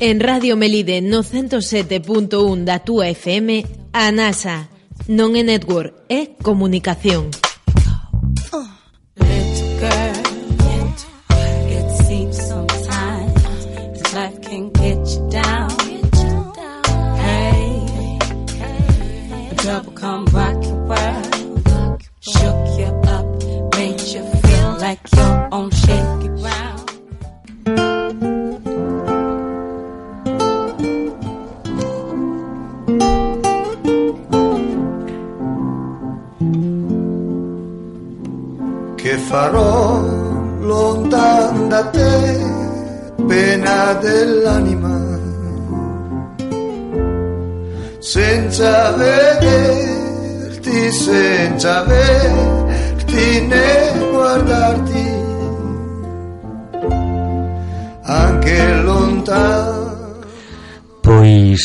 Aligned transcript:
En 0.00 0.20
Radio 0.20 0.56
Melide 0.56 1.00
no 1.00 1.24
107.1 1.24 2.64
da 2.64 2.80
túa 2.80 3.08
FM, 3.08 3.64
a 3.92 4.12
NASA. 4.12 4.68
Non 5.08 5.32
é 5.32 5.40
network, 5.40 5.96
é 6.12 6.36
comunicación. 6.44 7.32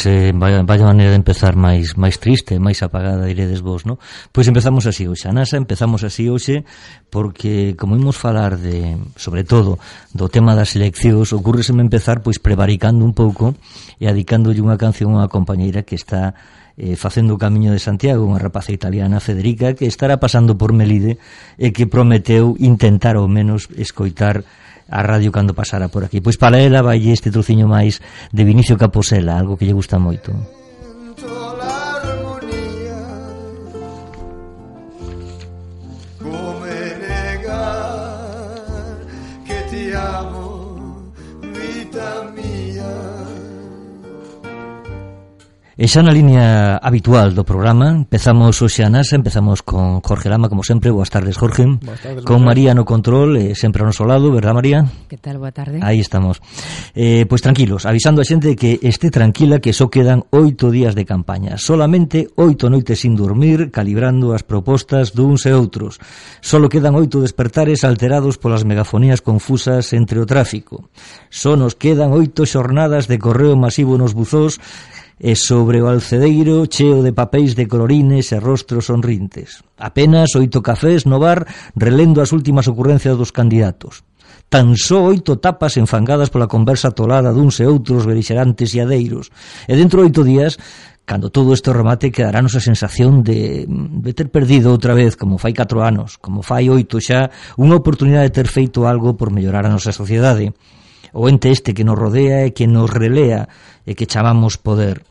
eh, 0.05 0.31
vaya, 0.33 0.63
vaya 0.63 0.85
maneira 0.85 1.11
de 1.11 1.19
empezar 1.19 1.57
máis 1.57 1.97
máis 1.97 2.21
triste, 2.21 2.57
máis 2.61 2.81
apagada, 2.81 3.25
diredes 3.25 3.59
vos, 3.59 3.85
no? 3.85 3.99
Pois 4.31 4.47
empezamos 4.47 4.85
así 4.85 5.09
hoxe, 5.09 5.27
a 5.27 5.33
NASA 5.33 5.57
empezamos 5.57 6.05
así 6.05 6.29
hoxe 6.29 6.63
porque 7.09 7.75
como 7.77 7.97
imos 7.97 8.15
falar 8.15 8.57
de, 8.57 8.97
sobre 9.17 9.43
todo, 9.43 9.77
do 10.13 10.29
tema 10.29 10.53
das 10.53 10.75
eleccións, 10.75 11.33
ocurreseme 11.33 11.83
empezar 11.83 12.21
pois 12.21 12.37
prevaricando 12.37 13.03
un 13.03 13.13
pouco 13.13 13.57
e 13.97 14.05
adicándolle 14.05 14.63
unha 14.63 14.79
canción 14.79 15.13
a 15.13 15.25
unha 15.25 15.29
compañeira 15.31 15.83
que 15.83 15.97
está 15.97 16.35
eh, 16.77 16.95
facendo 16.95 17.35
o 17.35 17.41
camiño 17.41 17.71
de 17.71 17.79
Santiago, 17.79 18.27
unha 18.27 18.39
rapaza 18.39 18.75
italiana, 18.75 19.23
Federica, 19.23 19.73
que 19.73 19.87
estará 19.87 20.19
pasando 20.19 20.59
por 20.59 20.75
Melide 20.75 21.17
e 21.55 21.71
que 21.71 21.87
prometeu 21.87 22.59
intentar 22.59 23.15
ao 23.15 23.31
menos 23.31 23.71
escoitar 23.79 24.43
a 24.89 25.01
radio 25.01 25.31
cando 25.31 25.53
pasara 25.53 25.87
por 25.87 26.03
aquí. 26.03 26.21
Pois 26.21 26.37
para 26.37 26.59
ela 26.59 26.81
vai 26.81 27.01
este 27.09 27.31
trociño 27.31 27.67
máis 27.67 28.01
de 28.31 28.43
Vinicio 28.43 28.77
Caposela, 28.77 29.37
algo 29.37 29.57
que 29.57 29.65
lle 29.65 29.73
gusta 29.73 29.97
moito. 29.97 30.31
E 45.75 45.91
xa 45.91 45.99
na 45.99 46.15
línea 46.15 46.79
habitual 46.79 47.35
do 47.35 47.43
programa 47.43 47.91
Empezamos 47.91 48.63
o 48.63 48.71
Xanás, 48.71 49.11
empezamos 49.11 49.59
con 49.59 49.99
Jorge 49.99 50.31
Lama 50.31 50.47
Como 50.47 50.63
sempre, 50.63 50.87
boas 50.87 51.11
tardes 51.11 51.35
Jorge. 51.35 51.67
Boas 51.67 51.99
tardes, 51.99 52.23
Con 52.23 52.47
María 52.47 52.71
no 52.71 52.87
control, 52.87 53.35
eh, 53.35 53.59
sempre 53.59 53.83
ao 53.83 53.91
noso 53.91 54.07
lado 54.07 54.31
Verdad 54.31 54.55
María? 54.55 54.87
Que 55.11 55.19
tal, 55.19 55.35
boa 55.35 55.51
tarde. 55.51 55.83
Aí 55.83 55.99
estamos. 55.99 56.39
Eh, 56.95 57.27
Pois 57.27 57.43
tranquilos, 57.43 57.83
avisando 57.83 58.23
a 58.23 58.25
xente 58.25 58.55
que 58.55 58.79
este 58.87 59.11
tranquila 59.11 59.59
Que 59.59 59.75
só 59.75 59.91
quedan 59.91 60.23
oito 60.31 60.71
días 60.71 60.95
de 60.95 61.03
campaña. 61.03 61.59
Solamente 61.59 62.31
oito 62.39 62.71
noites 62.71 63.03
sin 63.03 63.19
dormir 63.19 63.67
Calibrando 63.67 64.31
as 64.31 64.47
propostas 64.47 65.11
duns 65.11 65.43
e 65.43 65.51
outros. 65.51 65.99
Solo 66.39 66.71
quedan 66.71 66.95
oito 66.95 67.19
despertares 67.19 67.83
alterados 67.83 68.39
Polas 68.39 68.63
megafonías 68.63 69.19
confusas 69.19 69.91
entre 69.91 70.23
o 70.23 70.25
tráfico. 70.25 70.87
Só 71.27 71.59
nos 71.59 71.75
quedan 71.75 72.15
oito 72.15 72.47
xornadas 72.47 73.11
de 73.11 73.19
correo 73.19 73.59
masivo 73.59 73.99
nos 73.99 74.15
buzós 74.15 74.63
e 75.19 75.35
sobre 75.35 75.79
o 75.79 75.87
alcedeiro 75.87 76.67
cheo 76.67 76.99
de 76.99 77.15
papéis 77.15 77.55
de 77.55 77.67
colorines 77.71 78.35
e 78.35 78.37
rostros 78.39 78.91
sonrintes. 78.91 79.63
Apenas 79.79 80.35
oito 80.35 80.59
cafés 80.59 81.07
no 81.07 81.19
bar 81.19 81.47
relendo 81.75 82.19
as 82.19 82.35
últimas 82.35 82.67
ocurrencias 82.67 83.15
dos 83.15 83.31
candidatos. 83.31 84.03
Tan 84.51 84.77
só 84.77 85.01
oito 85.09 85.41
tapas 85.41 85.79
enfangadas 85.79 86.29
pola 86.29 86.51
conversa 86.51 86.91
tolada 86.91 87.33
duns 87.33 87.57
e 87.63 87.65
outros 87.65 88.05
belixerantes 88.05 88.75
e 88.75 88.83
adeiros. 88.83 89.31
E 89.65 89.73
dentro 89.73 90.03
de 90.03 90.11
oito 90.11 90.21
días, 90.21 90.59
cando 91.07 91.31
todo 91.31 91.53
isto 91.53 91.73
remate, 91.73 92.11
quedarános 92.11 92.53
a 92.53 92.61
sensación 92.61 93.23
de, 93.23 93.65
de 93.65 94.11
ter 94.13 94.29
perdido 94.29 94.69
outra 94.69 94.93
vez, 94.93 95.15
como 95.15 95.41
fai 95.41 95.53
catro 95.53 95.81
anos, 95.81 96.19
como 96.21 96.43
fai 96.43 96.69
oito 96.69 97.01
xa, 97.01 97.31
unha 97.57 97.77
oportunidade 97.79 98.29
de 98.29 98.37
ter 98.43 98.47
feito 98.51 98.85
algo 98.85 99.17
por 99.17 99.31
mellorar 99.31 99.65
a 99.65 99.73
nosa 99.73 99.95
sociedade 99.95 100.53
o 101.15 101.31
ente 101.31 101.47
este 101.49 101.71
que 101.71 101.87
nos 101.87 101.95
rodea 101.95 102.43
e 102.43 102.51
que 102.51 102.67
nos 102.67 102.91
relea 102.91 103.47
e 103.87 103.95
que 103.95 104.05
chamamos 104.05 104.59
poder. 104.59 105.07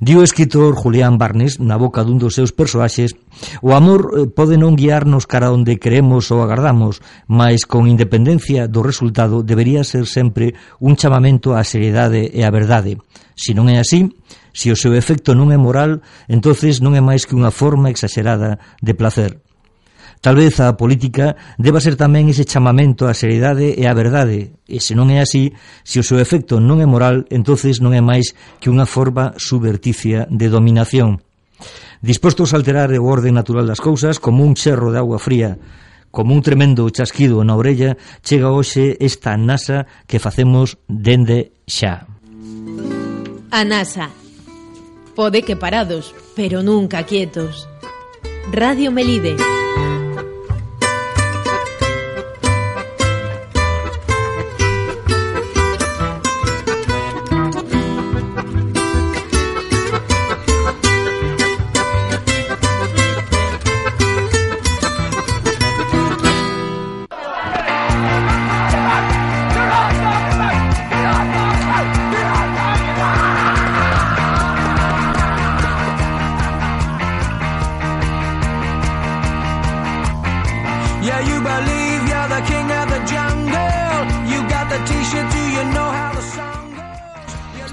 Dio 0.00 0.20
o 0.20 0.26
escritor 0.26 0.74
Julián 0.74 1.18
Barnes 1.18 1.58
na 1.58 1.78
boca 1.80 2.04
dun 2.04 2.18
dos 2.18 2.36
seus 2.36 2.52
personaxes 2.52 3.16
o 3.62 3.72
amor 3.72 4.14
eh, 4.14 4.26
pode 4.30 4.58
non 4.60 4.78
guiarnos 4.78 5.26
cara 5.26 5.54
onde 5.54 5.80
creemos 5.80 6.30
ou 6.30 6.42
agardamos, 6.42 7.00
mas 7.30 7.64
con 7.64 7.90
independencia 7.90 8.66
do 8.68 8.84
resultado 8.84 9.42
debería 9.42 9.82
ser 9.82 10.06
sempre 10.06 10.54
un 10.78 10.98
chamamento 10.98 11.54
á 11.54 11.62
seriedade 11.64 12.30
e 12.30 12.44
á 12.44 12.50
verdade. 12.50 13.00
Se 13.34 13.54
non 13.54 13.66
é 13.70 13.78
así, 13.82 14.10
se 14.54 14.70
o 14.70 14.78
seu 14.78 14.94
efecto 14.94 15.34
non 15.34 15.50
é 15.50 15.58
moral, 15.58 16.02
entonces 16.30 16.78
non 16.78 16.94
é 16.94 17.02
máis 17.02 17.26
que 17.26 17.34
unha 17.38 17.54
forma 17.54 17.90
exagerada 17.90 18.62
de 18.82 18.94
placer. 18.94 19.43
Tal 20.24 20.36
vez 20.36 20.58
a 20.58 20.72
política 20.72 21.36
deba 21.60 21.84
ser 21.84 22.00
tamén 22.00 22.32
ese 22.32 22.48
chamamento 22.48 23.04
á 23.04 23.12
seriedade 23.12 23.76
e 23.76 23.84
á 23.84 23.92
verdade, 23.92 24.56
e 24.64 24.80
se 24.80 24.96
non 24.96 25.12
é 25.12 25.20
así, 25.20 25.52
se 25.84 26.00
o 26.00 26.06
seu 26.08 26.16
efecto 26.16 26.64
non 26.64 26.80
é 26.80 26.88
moral, 26.88 27.28
entonces 27.28 27.84
non 27.84 27.92
é 27.92 28.00
máis 28.00 28.32
que 28.56 28.72
unha 28.72 28.88
forma 28.88 29.36
subverticia 29.36 30.24
de 30.32 30.48
dominación. 30.48 31.20
Dispostos 32.00 32.56
a 32.56 32.56
alterar 32.56 32.88
o 32.96 33.04
orden 33.04 33.36
natural 33.36 33.68
das 33.68 33.84
cousas 33.84 34.16
como 34.16 34.48
un 34.48 34.56
cherro 34.56 34.96
de 34.96 34.96
agua 34.96 35.20
fría, 35.20 35.60
como 36.08 36.32
un 36.32 36.40
tremendo 36.40 36.88
chasquido 36.88 37.44
na 37.44 37.52
orella, 37.52 38.00
chega 38.24 38.48
hoxe 38.48 38.96
esta 39.04 39.36
NASA 39.36 39.84
que 40.08 40.16
facemos 40.16 40.80
dende 40.88 41.52
xa. 41.68 42.08
A 43.52 43.60
NASA. 43.60 44.08
Pode 45.12 45.44
que 45.44 45.52
parados, 45.52 46.16
pero 46.32 46.64
nunca 46.64 47.04
quietos. 47.04 47.68
Radio 48.48 48.88
Melide. 48.88 49.36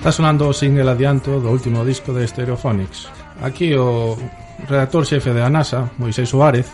Está 0.01 0.11
sonando 0.11 0.49
o 0.49 0.53
single 0.57 0.89
adianto 0.89 1.37
do 1.37 1.53
último 1.53 1.85
disco 1.85 2.09
de 2.09 2.25
Stereophonics. 2.25 3.05
Aquí 3.45 3.69
o 3.77 4.17
redactor 4.65 5.05
xefe 5.05 5.29
da 5.29 5.45
NASA, 5.45 5.93
Moisés 6.01 6.25
Suárez, 6.25 6.73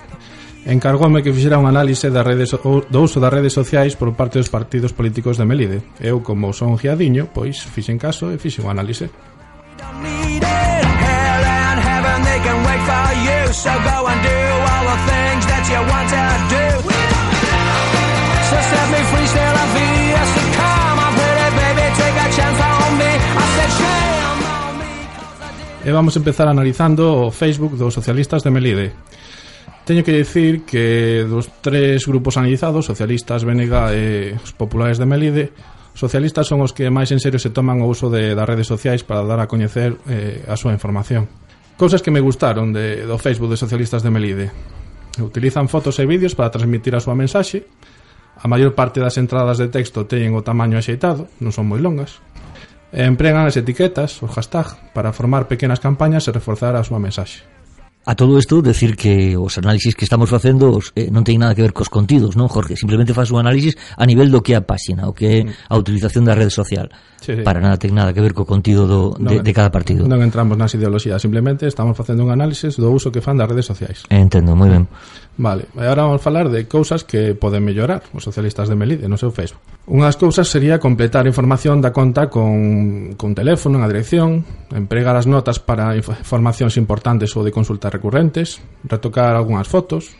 encargoume 0.63 1.19
que 1.19 1.35
fixera 1.35 1.59
un 1.59 1.67
análise 1.67 2.07
da 2.07 2.23
redes, 2.23 2.55
do 2.55 2.99
uso 3.03 3.19
das 3.19 3.35
redes 3.35 3.51
sociais 3.51 3.99
por 3.99 4.15
parte 4.15 4.39
dos 4.39 4.47
partidos 4.47 4.95
políticos 4.95 5.35
de 5.35 5.43
Melide. 5.43 5.83
Eu, 5.99 6.23
como 6.23 6.55
son 6.55 6.79
giadiño, 6.79 7.27
pois 7.35 7.67
fixen 7.67 7.99
caso 7.99 8.31
e 8.31 8.39
fixen 8.39 8.63
un 8.63 8.71
análise. 8.71 9.11
So 13.51 13.73
go 13.75 14.07
and 14.07 14.21
do 14.23 14.39
all 14.71 14.85
the 14.87 14.97
things 15.03 15.43
that 15.51 15.63
you 15.67 15.81
want 15.83 16.07
to 16.15 16.23
do 16.47 16.63
So 18.47 18.55
set 18.55 18.87
me 18.87 19.01
free, 19.11 19.27
still 19.27 19.51
I 19.51 19.65
feel 19.75 20.46
E 25.87 25.91
vamos 25.95 26.19
empezar 26.19 26.51
analizando 26.51 27.15
o 27.15 27.31
Facebook 27.31 27.79
dos 27.79 27.95
socialistas 27.95 28.43
de 28.43 28.51
Melide. 28.51 28.91
Teño 29.87 30.03
que 30.03 30.11
dicir 30.11 30.67
que 30.67 31.23
dos 31.23 31.47
tres 31.63 32.03
grupos 32.03 32.35
analizados, 32.35 32.83
socialistas, 32.83 33.47
BNG 33.47 33.71
e 33.95 34.35
os 34.35 34.51
populares 34.51 34.99
de 34.99 35.07
Melide, 35.07 35.55
socialistas 35.95 36.43
son 36.43 36.59
os 36.59 36.75
que 36.75 36.91
máis 36.91 37.15
en 37.15 37.23
serio 37.23 37.39
se 37.39 37.55
toman 37.55 37.79
o 37.79 37.87
uso 37.87 38.11
de, 38.11 38.35
das 38.35 38.43
redes 38.43 38.67
sociais 38.67 39.07
para 39.07 39.23
dar 39.23 39.39
a 39.39 39.47
coñecer 39.47 39.95
eh, 40.11 40.43
a 40.43 40.59
súa 40.59 40.75
información. 40.75 41.31
Cousas 41.79 42.03
que 42.03 42.11
me 42.11 42.19
gustaron 42.19 42.75
de, 42.75 43.07
do 43.07 43.15
Facebook 43.15 43.55
de 43.55 43.55
socialistas 43.55 44.03
de 44.03 44.11
Melide. 44.11 44.51
Utilizan 45.23 45.71
fotos 45.71 46.03
e 46.03 46.03
vídeos 46.03 46.35
para 46.35 46.51
transmitir 46.51 46.99
a 46.99 46.99
súa 46.99 47.15
mensaxe. 47.15 47.63
A 48.35 48.51
maior 48.51 48.75
parte 48.75 48.99
das 48.99 49.15
entradas 49.15 49.55
de 49.55 49.71
texto 49.71 50.03
teñen 50.03 50.35
o 50.35 50.43
tamaño 50.43 50.75
axeitado, 50.75 51.31
non 51.39 51.55
son 51.55 51.63
moi 51.63 51.79
longas 51.79 52.19
e 52.91 53.03
empregan 53.03 53.43
as 53.43 53.59
etiquetas, 53.59 54.21
os 54.23 54.31
hashtag, 54.31 54.93
para 54.95 55.11
formar 55.11 55.51
pequenas 55.51 55.79
campañas 55.79 56.27
e 56.27 56.31
reforzar 56.31 56.75
a 56.75 56.83
súa 56.83 57.01
mensaxe. 57.01 57.43
A 58.07 58.15
todo 58.15 58.39
isto, 58.39 58.61
decir 58.61 58.95
que 58.95 59.35
os 59.35 59.57
análisis 59.57 59.93
que 59.93 60.05
estamos 60.07 60.31
facendo 60.31 60.79
eh, 60.95 61.11
non 61.11 61.27
ten 61.27 61.43
nada 61.43 61.51
que 61.51 61.59
ver 61.59 61.75
cos 61.75 61.91
contidos, 61.91 62.39
non, 62.39 62.47
Jorge? 62.47 62.79
Simplemente 62.79 63.11
faz 63.11 63.35
un 63.35 63.43
análisis 63.43 63.75
a 63.99 64.07
nivel 64.07 64.31
do 64.31 64.39
que 64.39 64.55
é 64.55 64.57
a 64.57 64.63
páxina, 64.63 65.11
o 65.11 65.11
que 65.11 65.27
é 65.27 65.37
mm. 65.43 65.67
a 65.67 65.75
utilización 65.75 66.23
da 66.23 66.31
rede 66.31 66.47
social. 66.47 66.87
Sí, 67.19 67.35
sí. 67.35 67.43
Para 67.43 67.59
nada 67.59 67.75
ten 67.75 67.91
nada 67.91 68.15
que 68.15 68.23
ver 68.23 68.31
co 68.31 68.47
contido 68.47 68.87
do, 68.87 69.19
non, 69.19 69.27
de, 69.27 69.43
de 69.43 69.51
cada 69.51 69.75
partido. 69.75 70.07
Non 70.07 70.23
entramos 70.23 70.55
nas 70.55 70.71
ideoloxías, 70.71 71.19
simplemente 71.19 71.67
estamos 71.67 71.99
facendo 71.99 72.23
un 72.23 72.31
análisis 72.31 72.79
do 72.79 72.87
uso 72.95 73.11
que 73.11 73.19
fan 73.19 73.35
das 73.35 73.51
redes 73.51 73.67
sociais. 73.67 74.07
Entendo, 74.07 74.55
moi 74.55 74.71
ben. 74.71 74.87
Vale, 75.35 75.67
e 75.75 75.83
agora 75.83 76.07
vamos 76.07 76.23
falar 76.23 76.47
de 76.47 76.63
cousas 76.63 77.03
que 77.03 77.35
poden 77.35 77.59
mellorar 77.59 78.07
os 78.15 78.23
socialistas 78.23 78.71
de 78.71 78.79
Melide 78.79 79.11
no 79.11 79.19
seu 79.19 79.35
Facebook. 79.35 79.76
Unhas 79.87 80.19
cousas 80.19 80.51
sería 80.51 80.83
completar 80.83 81.23
a 81.23 81.31
información 81.31 81.79
da 81.79 81.95
conta 81.95 82.27
con, 82.27 83.15
con 83.15 83.31
teléfono, 83.31 83.79
unha 83.79 83.87
dirección, 83.87 84.43
empregar 84.75 85.15
as 85.15 85.31
notas 85.31 85.63
para 85.63 85.95
informacións 85.95 86.75
importantes 86.75 87.31
ou 87.39 87.47
de 87.47 87.55
consultas 87.55 87.87
recurrentes, 87.95 88.59
retocar 88.83 89.31
algunhas 89.31 89.71
fotos, 89.71 90.11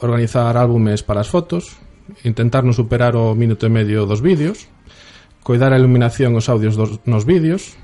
organizar 0.00 0.56
álbumes 0.56 1.04
para 1.04 1.20
as 1.20 1.28
fotos, 1.28 1.76
intentar 2.24 2.64
non 2.64 2.72
superar 2.72 3.12
o 3.12 3.36
minuto 3.36 3.68
e 3.68 3.74
medio 3.76 4.08
dos 4.08 4.24
vídeos, 4.24 4.72
coidar 5.44 5.76
a 5.76 5.80
iluminación 5.80 6.32
os 6.32 6.48
audios 6.48 6.80
dos, 6.80 7.04
nos 7.04 7.28
vídeos, 7.28 7.76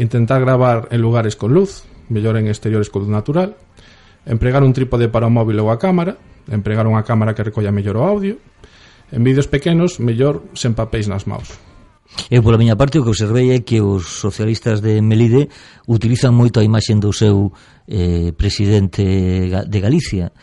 intentar 0.00 0.40
gravar 0.40 0.88
en 0.88 1.04
lugares 1.04 1.36
con 1.36 1.52
luz, 1.52 1.84
mellor 2.08 2.40
en 2.40 2.48
exteriores 2.48 2.88
con 2.88 3.04
luz 3.04 3.12
natural, 3.12 3.52
empregar 4.24 4.64
un 4.64 4.72
trípode 4.72 5.12
para 5.12 5.28
o 5.28 5.30
móvil 5.30 5.60
ou 5.60 5.68
a 5.68 5.76
cámara, 5.76 6.16
empregar 6.48 6.88
unha 6.88 7.04
cámara 7.04 7.36
que 7.36 7.44
recolla 7.44 7.68
mellor 7.68 8.00
o 8.00 8.08
audio, 8.08 8.40
En 9.14 9.22
vídeos 9.22 9.46
pequenos, 9.46 10.02
mellor 10.02 10.42
sen 10.58 10.74
papéis 10.74 11.06
nas 11.06 11.22
maus. 11.30 11.54
Eu, 12.34 12.42
pola 12.42 12.58
miña 12.58 12.74
parte, 12.74 12.98
o 12.98 13.06
que 13.06 13.14
observei 13.14 13.54
é 13.54 13.62
que 13.62 13.78
os 13.78 14.18
socialistas 14.18 14.82
de 14.82 14.98
Melide 14.98 15.46
utilizan 15.86 16.34
moito 16.34 16.58
a 16.58 16.66
imaxen 16.66 16.98
do 16.98 17.14
seu 17.14 17.54
eh, 17.86 18.34
presidente 18.34 19.06
de 19.70 19.78
Galicia 19.78 20.34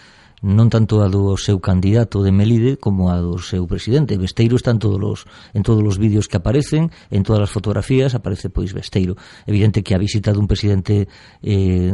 non 0.42 0.74
tanto 0.74 1.06
a 1.06 1.08
do 1.08 1.38
seu 1.38 1.62
candidato 1.62 2.26
de 2.26 2.34
Melide 2.34 2.82
como 2.82 3.14
a 3.14 3.22
do 3.22 3.38
seu 3.38 3.70
presidente. 3.70 4.18
Besteiro 4.18 4.58
está 4.58 4.74
en 4.74 4.82
todos 4.82 4.98
os, 4.98 5.20
en 5.54 5.62
todos 5.62 5.86
os 5.86 6.02
vídeos 6.02 6.26
que 6.26 6.42
aparecen, 6.42 6.90
en 7.14 7.22
todas 7.22 7.46
as 7.46 7.52
fotografías 7.54 8.18
aparece 8.18 8.50
pois 8.50 8.74
Besteiro. 8.74 9.14
Evidente 9.46 9.86
que 9.86 9.94
a 9.94 10.02
visita 10.02 10.34
dun 10.34 10.50
presidente 10.50 11.06
eh, 11.46 11.94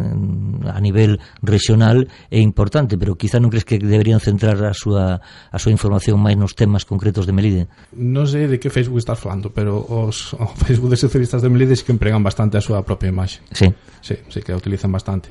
a 0.64 0.80
nivel 0.80 1.20
regional 1.44 2.08
é 2.32 2.40
importante, 2.40 2.96
pero 2.96 3.20
quizá 3.20 3.44
non 3.44 3.52
crees 3.52 3.68
que 3.68 3.84
deberían 3.84 4.24
centrar 4.24 4.56
a 4.64 4.72
súa, 4.72 5.20
a 5.20 5.58
súa 5.60 5.76
información 5.76 6.16
máis 6.16 6.40
nos 6.40 6.56
temas 6.56 6.88
concretos 6.88 7.28
de 7.28 7.36
Melide? 7.36 7.68
Non 8.00 8.24
sei 8.32 8.48
de 8.48 8.64
que 8.64 8.72
Facebook 8.72 9.04
estás 9.04 9.20
falando, 9.20 9.52
pero 9.52 9.84
os, 9.84 10.32
o 10.40 10.48
Facebook 10.64 10.96
de 10.96 11.00
socialistas 11.00 11.44
de 11.44 11.52
Melide 11.52 11.76
sí 11.76 11.84
que 11.84 11.92
empregan 11.92 12.24
bastante 12.24 12.56
a 12.56 12.64
súa 12.64 12.80
propia 12.80 13.12
imaxe. 13.12 13.44
Sí. 13.52 13.68
Sí, 14.00 14.16
sí 14.30 14.40
que 14.40 14.54
a 14.54 14.58
utilizan 14.58 14.92
bastante. 14.92 15.30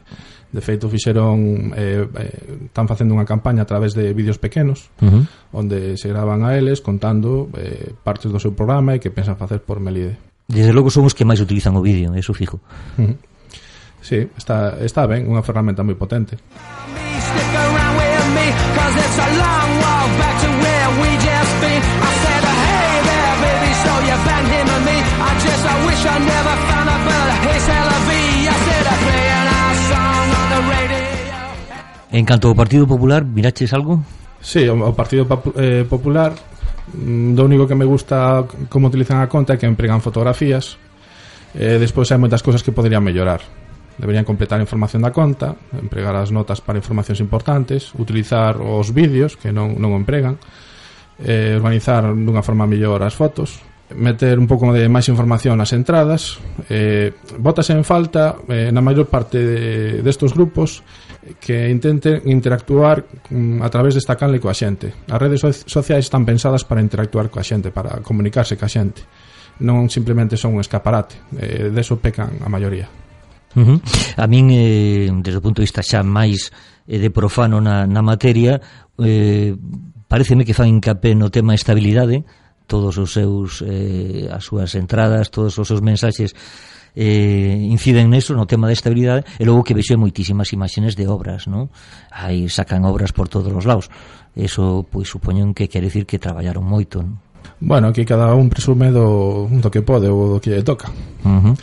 De 0.53 0.61
feito, 0.61 0.89
fixeron 0.89 1.73
eh, 1.77 2.07
eh, 2.07 2.69
tan 2.73 2.87
facendo 2.87 3.06
facendo 3.06 3.14
unha 3.14 3.26
campaña 3.26 3.62
a 3.62 3.69
través 3.70 3.94
de 3.94 4.11
vídeos 4.11 4.43
pequenos 4.43 4.91
uh 4.99 5.06
-huh. 5.06 5.23
onde 5.55 5.94
se 5.97 6.11
graban 6.11 6.43
a 6.43 6.58
eles 6.58 6.82
contando 6.82 7.49
eh, 7.55 7.94
partes 8.03 8.32
do 8.35 8.43
seu 8.43 8.53
programa 8.58 8.99
e 8.99 8.99
que 8.99 9.14
pensan 9.14 9.38
facer 9.38 9.62
por 9.62 9.79
Melide. 9.79 10.19
Desde 10.50 10.75
logo 10.75 10.91
son 10.91 11.06
os 11.06 11.14
que 11.14 11.23
máis 11.23 11.38
utilizan 11.38 11.79
o 11.79 11.82
vídeo, 11.82 12.11
eso 12.19 12.35
fijo. 12.35 12.58
Uh 12.99 13.14
-huh. 13.14 13.17
Sí, 14.03 14.26
está, 14.38 14.79
está 14.82 15.06
ben, 15.06 15.26
unha 15.26 15.43
ferramenta 15.43 15.87
moi 15.87 15.94
potente. 15.94 16.38
En 32.17 32.25
canto 32.25 32.49
ao 32.49 32.57
Partido 32.57 32.89
Popular, 32.89 33.29
miraches 33.29 33.77
algo? 33.77 34.01
Sí, 34.41 34.65
o 34.65 34.93
Partido 34.97 35.29
eh, 35.53 35.85
Popular 35.85 36.33
mm, 36.33 37.37
do 37.37 37.45
único 37.45 37.69
que 37.69 37.77
me 37.77 37.85
gusta 37.85 38.41
como 38.73 38.89
utilizan 38.89 39.21
a 39.21 39.29
conta 39.29 39.53
é 39.53 39.61
que 39.61 39.69
empregan 39.69 40.01
fotografías 40.01 40.81
eh, 41.53 41.77
despois 41.77 42.09
hai 42.09 42.17
moitas 42.17 42.41
cousas 42.41 42.65
que 42.65 42.73
poderían 42.73 43.05
mellorar 43.05 43.45
deberían 44.01 44.25
completar 44.25 44.57
a 44.57 44.65
información 44.65 45.05
da 45.05 45.13
conta 45.13 45.61
empregar 45.77 46.17
as 46.17 46.33
notas 46.33 46.65
para 46.65 46.81
informacións 46.81 47.21
importantes 47.21 47.93
utilizar 48.01 48.57
os 48.65 48.97
vídeos 48.97 49.37
que 49.37 49.53
non, 49.53 49.77
non 49.77 49.93
empregan 49.93 50.41
eh, 51.21 51.61
organizar 51.61 52.01
dunha 52.17 52.41
forma 52.41 52.65
mellor 52.65 53.05
as 53.05 53.12
fotos 53.12 53.61
meter 53.93 54.41
un 54.41 54.49
pouco 54.49 54.73
de 54.73 54.89
máis 54.89 55.05
información 55.12 55.61
nas 55.61 55.77
entradas 55.77 56.41
eh, 56.73 57.12
botas 57.37 57.69
en 57.71 57.85
falta 57.85 58.41
eh, 58.49 58.73
na 58.73 58.81
maior 58.81 59.05
parte 59.05 60.01
destes 60.01 60.33
de, 60.33 60.33
de 60.33 60.37
grupos 60.41 60.81
que 61.40 61.69
intenten 61.69 62.23
interactuar 62.26 63.05
mm, 63.31 63.62
a 63.62 63.69
través 63.69 63.94
desta 63.94 64.14
canle 64.14 64.38
coa 64.38 64.55
xente. 64.55 64.93
As 65.11 65.19
redes 65.19 65.43
sociais 65.67 66.06
están 66.06 66.23
pensadas 66.23 66.62
para 66.62 66.81
interactuar 66.81 67.28
coa 67.28 67.43
xente, 67.43 67.75
para 67.75 67.99
comunicarse 68.00 68.55
coa 68.55 68.70
xente. 68.70 69.02
Non 69.67 69.88
simplemente 69.88 70.37
son 70.37 70.55
un 70.55 70.61
escaparate, 70.61 71.17
eh, 71.40 71.73
deso 71.73 71.96
pecan 71.96 72.38
a 72.44 72.49
maioría. 72.49 72.87
Uh 73.56 73.64
-huh. 73.64 73.78
A 74.20 74.26
min, 74.28 74.52
eh, 74.52 75.08
desde 75.25 75.40
o 75.40 75.44
punto 75.44 75.64
de 75.64 75.67
vista 75.67 75.81
xa 75.81 76.05
máis 76.05 76.52
eh, 76.87 77.00
de 77.00 77.11
profano 77.11 77.58
na, 77.58 77.88
na 77.88 78.05
materia, 78.05 78.61
eh, 79.00 79.56
pareceme 80.06 80.44
que 80.44 80.55
fan 80.55 80.69
hincapié 80.69 81.17
no 81.17 81.32
tema 81.32 81.56
estabilidade, 81.56 82.23
todos 82.67 82.99
os 82.99 83.14
seus 83.14 83.62
eh, 83.67 84.28
as 84.31 84.44
súas 84.44 84.75
entradas, 84.75 85.31
todos 85.31 85.56
os 85.58 85.67
seus 85.67 85.82
mensaxes 85.82 86.34
eh, 86.97 87.61
inciden 87.69 88.09
neso 88.09 88.33
no 88.33 88.49
tema 88.49 88.67
da 88.67 88.75
estabilidade 88.75 89.29
e 89.37 89.45
logo 89.45 89.63
que 89.63 89.77
vexo 89.77 90.01
moitísimas 90.01 90.51
imaxenes 90.57 90.97
de 90.97 91.05
obras 91.05 91.45
non? 91.45 91.69
aí 92.11 92.49
sacan 92.49 92.89
obras 92.89 93.13
por 93.13 93.29
todos 93.29 93.53
os 93.53 93.69
lados 93.69 93.93
eso 94.33 94.89
pois 94.89 95.07
supoñen 95.07 95.53
que 95.53 95.69
quer 95.69 95.85
decir 95.85 96.09
que 96.09 96.17
traballaron 96.17 96.65
moito 96.65 97.05
non? 97.05 97.21
Bueno, 97.61 97.93
que 97.93 98.05
cada 98.05 98.35
un 98.35 98.51
presume 98.51 98.91
do, 98.91 99.47
do 99.49 99.71
que 99.71 99.81
pode 99.81 100.11
ou 100.11 100.37
do 100.37 100.41
que 100.41 100.51
lle 100.51 100.65
toca 100.65 100.89
uh 100.89 101.29
-huh. 101.29 101.55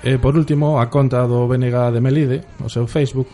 E 0.00 0.16
por 0.16 0.32
último, 0.32 0.80
a 0.80 0.88
conta 0.88 1.28
do 1.28 1.44
BNG 1.44 1.92
de 1.92 2.00
Melide, 2.00 2.38
o 2.64 2.72
seu 2.72 2.88
Facebook, 2.88 3.28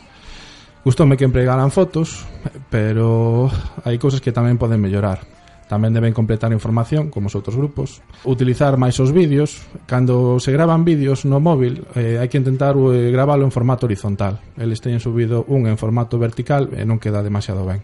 gustoume 0.83 1.15
que 1.15 1.23
empregaran 1.23 1.71
fotos, 1.71 2.27
pero 2.71 3.47
hai 3.87 3.95
cousas 4.03 4.19
que 4.19 4.35
tamén 4.35 4.59
poden 4.59 4.83
mellorar. 4.83 5.23
Tamén 5.67 5.91
deben 5.91 6.15
completar 6.15 6.51
información, 6.55 7.11
como 7.11 7.27
os 7.27 7.35
outros 7.35 7.59
grupos. 7.59 8.03
Utilizar 8.23 8.79
máis 8.79 8.99
os 9.03 9.11
vídeos. 9.11 9.67
Cando 9.87 10.39
se 10.39 10.55
graban 10.55 10.87
vídeos 10.87 11.27
no 11.27 11.43
móvil, 11.43 11.87
eh, 11.99 12.23
hai 12.23 12.31
que 12.31 12.39
intentar 12.39 12.79
eh, 12.79 13.11
gravalo 13.11 13.43
en 13.43 13.55
formato 13.55 13.87
horizontal. 13.87 14.39
Eles 14.55 14.79
teñen 14.79 15.03
subido 15.03 15.43
un 15.51 15.67
en 15.67 15.75
formato 15.75 16.23
vertical 16.23 16.71
e 16.75 16.87
non 16.87 17.03
queda 17.03 17.23
demasiado 17.23 17.67
ben. 17.67 17.83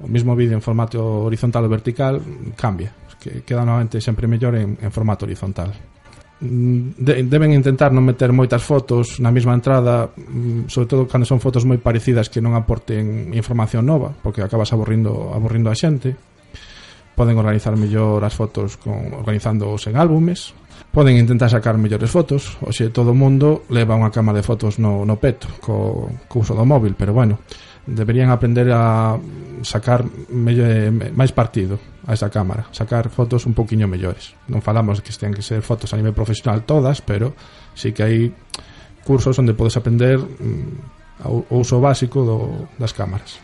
O 0.00 0.08
mismo 0.08 0.32
vídeo 0.32 0.56
en 0.56 0.64
formato 0.64 1.00
horizontal 1.28 1.68
ou 1.68 1.72
vertical 1.72 2.16
cambia. 2.56 2.92
Que 3.20 3.44
queda 3.44 3.64
novamente 3.64 4.00
sempre 4.00 4.24
mellor 4.24 4.56
en, 4.56 4.80
en 4.80 4.88
formato 4.88 5.28
horizontal. 5.28 5.91
Mm, 6.42 6.98
de, 6.98 7.22
deben 7.22 7.54
intentar 7.54 7.94
non 7.94 8.02
meter 8.02 8.34
moitas 8.34 8.66
fotos 8.66 9.22
na 9.22 9.30
mesma 9.30 9.54
entrada, 9.54 10.10
mm, 10.10 10.66
sobre 10.66 10.90
todo 10.90 11.06
cando 11.06 11.22
son 11.22 11.38
fotos 11.38 11.62
moi 11.62 11.78
parecidas 11.78 12.26
que 12.26 12.42
non 12.42 12.58
aporten 12.58 13.30
información 13.30 13.86
nova, 13.86 14.10
porque 14.10 14.42
acabas 14.42 14.74
aburrindo 14.74 15.30
aburrindo 15.30 15.70
a 15.70 15.78
xente. 15.78 16.18
Poden 17.14 17.38
organizar 17.38 17.78
mellor 17.78 18.26
as 18.26 18.34
fotos 18.34 18.74
con 18.74 19.14
organizándoos 19.14 19.86
en 19.86 19.94
álbumes. 19.94 20.50
Poden 20.90 21.14
intentar 21.14 21.46
sacar 21.46 21.78
mellores 21.78 22.10
fotos, 22.10 22.58
ou 22.58 22.74
todo 22.90 23.14
o 23.14 23.16
mundo 23.16 23.62
leva 23.70 23.94
unha 23.94 24.10
cámara 24.10 24.42
de 24.42 24.44
fotos 24.44 24.82
no, 24.82 25.06
no 25.06 25.22
peto 25.22 25.46
co, 25.62 26.10
co 26.26 26.42
uso 26.42 26.58
do 26.58 26.66
móvil, 26.66 26.98
pero 26.98 27.14
bueno, 27.14 27.38
deberían 27.86 28.34
aprender 28.34 28.66
a 28.74 29.14
sacar 29.62 30.04
melle, 30.28 30.88
eh, 30.88 31.12
máis 31.14 31.32
partido 31.32 31.78
a 32.06 32.14
esa 32.14 32.30
cámara, 32.30 32.66
sacar 32.74 33.08
fotos 33.08 33.46
un 33.46 33.54
poquinho 33.54 33.86
mellores. 33.86 34.34
Non 34.50 34.60
falamos 34.62 35.00
que 35.00 35.14
tean 35.14 35.34
que 35.34 35.42
ser 35.42 35.62
fotos 35.62 35.94
a 35.94 35.98
nivel 35.98 36.14
profesional 36.14 36.66
todas, 36.66 37.00
pero 37.00 37.34
sí 37.74 37.94
que 37.94 38.02
hai 38.02 38.16
cursos 39.02 39.38
onde 39.38 39.54
podes 39.54 39.78
aprender 39.78 40.18
mm, 40.18 41.26
o, 41.26 41.46
o 41.48 41.54
uso 41.62 41.78
básico 41.80 42.22
do, 42.22 42.68
das 42.78 42.94
cámaras. 42.94 43.38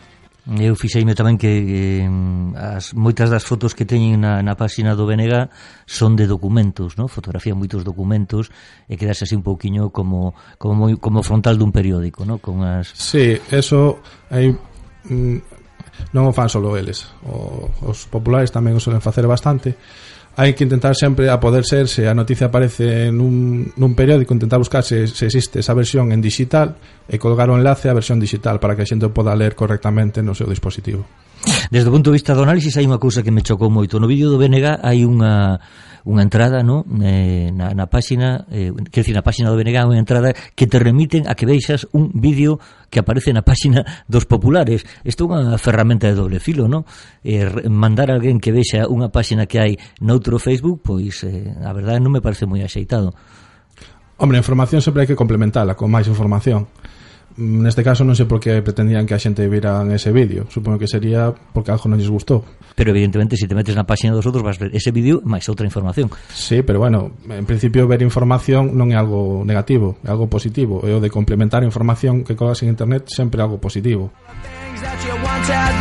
Eu 0.49 0.73
fixeime 0.73 1.13
tamén 1.13 1.37
que 1.37 2.01
eh, 2.01 2.09
as 2.57 2.97
moitas 2.97 3.29
das 3.29 3.45
fotos 3.45 3.77
que 3.77 3.85
teñen 3.85 4.23
na, 4.23 4.41
na 4.41 4.57
páxina 4.57 4.97
do 4.97 5.05
BNG 5.05 5.45
son 5.85 6.17
de 6.17 6.25
documentos, 6.25 6.97
no? 6.97 7.05
fotografía 7.05 7.53
moitos 7.53 7.85
documentos 7.85 8.49
e 8.89 8.97
quedarse 8.97 9.29
así 9.29 9.37
un 9.37 9.45
pouquiño 9.45 9.93
como, 9.93 10.33
como, 10.57 10.73
moi, 10.73 10.97
como 10.97 11.21
frontal 11.21 11.61
dun 11.61 11.69
periódico, 11.69 12.25
no? 12.25 12.41
con 12.41 12.65
as... 12.65 12.89
Sí, 12.97 13.37
eso 13.53 14.01
hai 14.33 14.49
mm, 14.49 15.58
non 16.15 16.27
o 16.27 16.33
fan 16.33 16.49
solo 16.49 16.75
eles. 16.75 17.07
O, 17.27 17.69
os 17.85 18.05
populares 18.09 18.49
tamén 18.49 18.75
o 18.75 18.81
suelen 18.81 19.03
facer 19.03 19.25
bastante. 19.25 19.77
Hai 20.39 20.55
que 20.55 20.63
intentar 20.63 20.95
sempre 20.95 21.27
a 21.27 21.35
poder 21.35 21.67
ser 21.67 21.91
se 21.91 22.07
a 22.07 22.15
noticia 22.15 22.47
aparece 22.47 23.11
nun, 23.11 23.75
nun 23.75 23.91
periódico 23.91 24.31
intentar 24.31 24.55
buscar 24.55 24.85
se, 24.87 25.09
se 25.09 25.27
existe 25.27 25.59
esa 25.59 25.75
versión 25.75 26.15
en 26.15 26.23
digital 26.23 26.79
e 27.09 27.19
colgar 27.19 27.51
o 27.51 27.59
enlace 27.59 27.91
á 27.91 27.93
versión 27.97 28.23
digital 28.23 28.61
para 28.61 28.77
que 28.77 28.85
a 28.85 28.89
xente 28.89 29.11
poda 29.11 29.35
ler 29.35 29.57
correctamente 29.57 30.23
no 30.23 30.31
seu 30.31 30.47
dispositivo. 30.47 31.03
Desde 31.71 31.89
o 31.89 31.93
punto 31.93 32.11
de 32.11 32.19
vista 32.19 32.31
do 32.35 32.43
análisis 32.47 32.75
hai 32.79 32.87
unha 32.87 33.01
cousa 33.01 33.19
que 33.19 33.35
me 33.35 33.43
chocou 33.43 33.67
moito. 33.67 33.99
No 33.99 34.07
vídeo 34.07 34.31
do 34.31 34.39
BNG 34.39 34.79
hai 34.79 35.03
unha 35.03 35.59
unha 36.07 36.23
entrada 36.23 36.63
no, 36.63 36.85
eh, 37.03 37.51
na, 37.51 37.75
na 37.75 37.85
páxina 37.87 38.45
eh, 38.51 38.71
quer 38.91 39.01
dizer, 39.03 39.15
na 39.15 39.25
páxina 39.25 39.51
do 39.51 39.57
BNG 39.59 39.79
unha 39.83 39.99
entrada 39.99 40.31
que 40.55 40.67
te 40.67 40.77
remiten 40.79 41.27
a 41.27 41.35
que 41.35 41.47
veixas 41.47 41.87
un 41.91 42.11
vídeo 42.15 42.59
que 42.89 42.99
aparece 42.99 43.31
na 43.31 43.45
páxina 43.45 43.85
dos 44.07 44.25
populares. 44.25 44.87
Isto 45.03 45.29
é 45.29 45.39
unha 45.39 45.59
ferramenta 45.59 46.07
de 46.07 46.15
doble 46.15 46.39
filo 46.39 46.71
no? 46.71 46.87
Eh, 47.23 47.67
mandar 47.67 48.09
a 48.11 48.17
alguén 48.17 48.39
que 48.39 48.55
vexa 48.55 48.87
unha 48.87 49.11
páxina 49.11 49.45
que 49.45 49.59
hai 49.59 49.73
noutro 49.99 50.39
Facebook 50.39 50.83
pois 50.83 51.23
eh, 51.27 51.51
a 51.63 51.71
verdade 51.75 51.99
non 51.99 52.13
me 52.13 52.23
parece 52.23 52.47
moi 52.47 52.63
axeitado. 52.63 53.11
Hombre, 54.19 54.35
a 54.35 54.43
información 54.43 54.83
sempre 54.83 55.03
hai 55.03 55.09
que 55.09 55.15
complementala 55.15 55.79
con 55.79 55.87
máis 55.87 56.07
información 56.11 56.67
neste 57.39 57.81
caso 57.81 58.03
non 58.03 58.19
sei 58.19 58.27
por 58.27 58.43
que 58.43 58.59
pretendían 58.59 59.07
que 59.07 59.15
a 59.15 59.21
xente 59.21 59.47
vira 59.47 59.79
ese 59.95 60.11
vídeo. 60.11 60.45
Supoño 60.51 60.75
que 60.75 60.91
sería 60.91 61.31
porque 61.31 61.71
algo 61.71 61.87
non 61.87 61.95
lles 61.95 62.11
gustou. 62.11 62.43
Pero 62.75 62.91
evidentemente 62.91 63.39
se 63.39 63.47
si 63.47 63.49
te 63.49 63.55
metes 63.55 63.79
na 63.79 63.87
páxina 63.87 64.11
dos 64.11 64.27
outros 64.27 64.43
vas 64.43 64.59
ver 64.59 64.75
ese 64.75 64.91
vídeo 64.91 65.23
máis 65.23 65.47
outra 65.47 65.63
información. 65.63 66.11
Sí, 66.35 66.61
pero 66.61 66.83
bueno, 66.83 67.15
en 67.31 67.47
principio 67.47 67.87
ver 67.87 68.03
información 68.03 68.75
non 68.75 68.91
é 68.91 68.99
algo 68.99 69.47
negativo 69.47 69.95
é 70.03 70.11
algo 70.11 70.27
positivo. 70.27 70.83
E 70.83 70.91
o 70.91 70.99
de 70.99 71.07
complementar 71.07 71.63
información 71.63 72.27
que 72.27 72.35
colas 72.35 72.59
en 72.61 72.75
internet 72.75 73.07
sempre 73.07 73.39
é 73.39 73.43
algo 73.47 73.57
positivo. 73.57 74.11
Things 74.43 74.81
that 74.83 74.99
you 75.07 75.78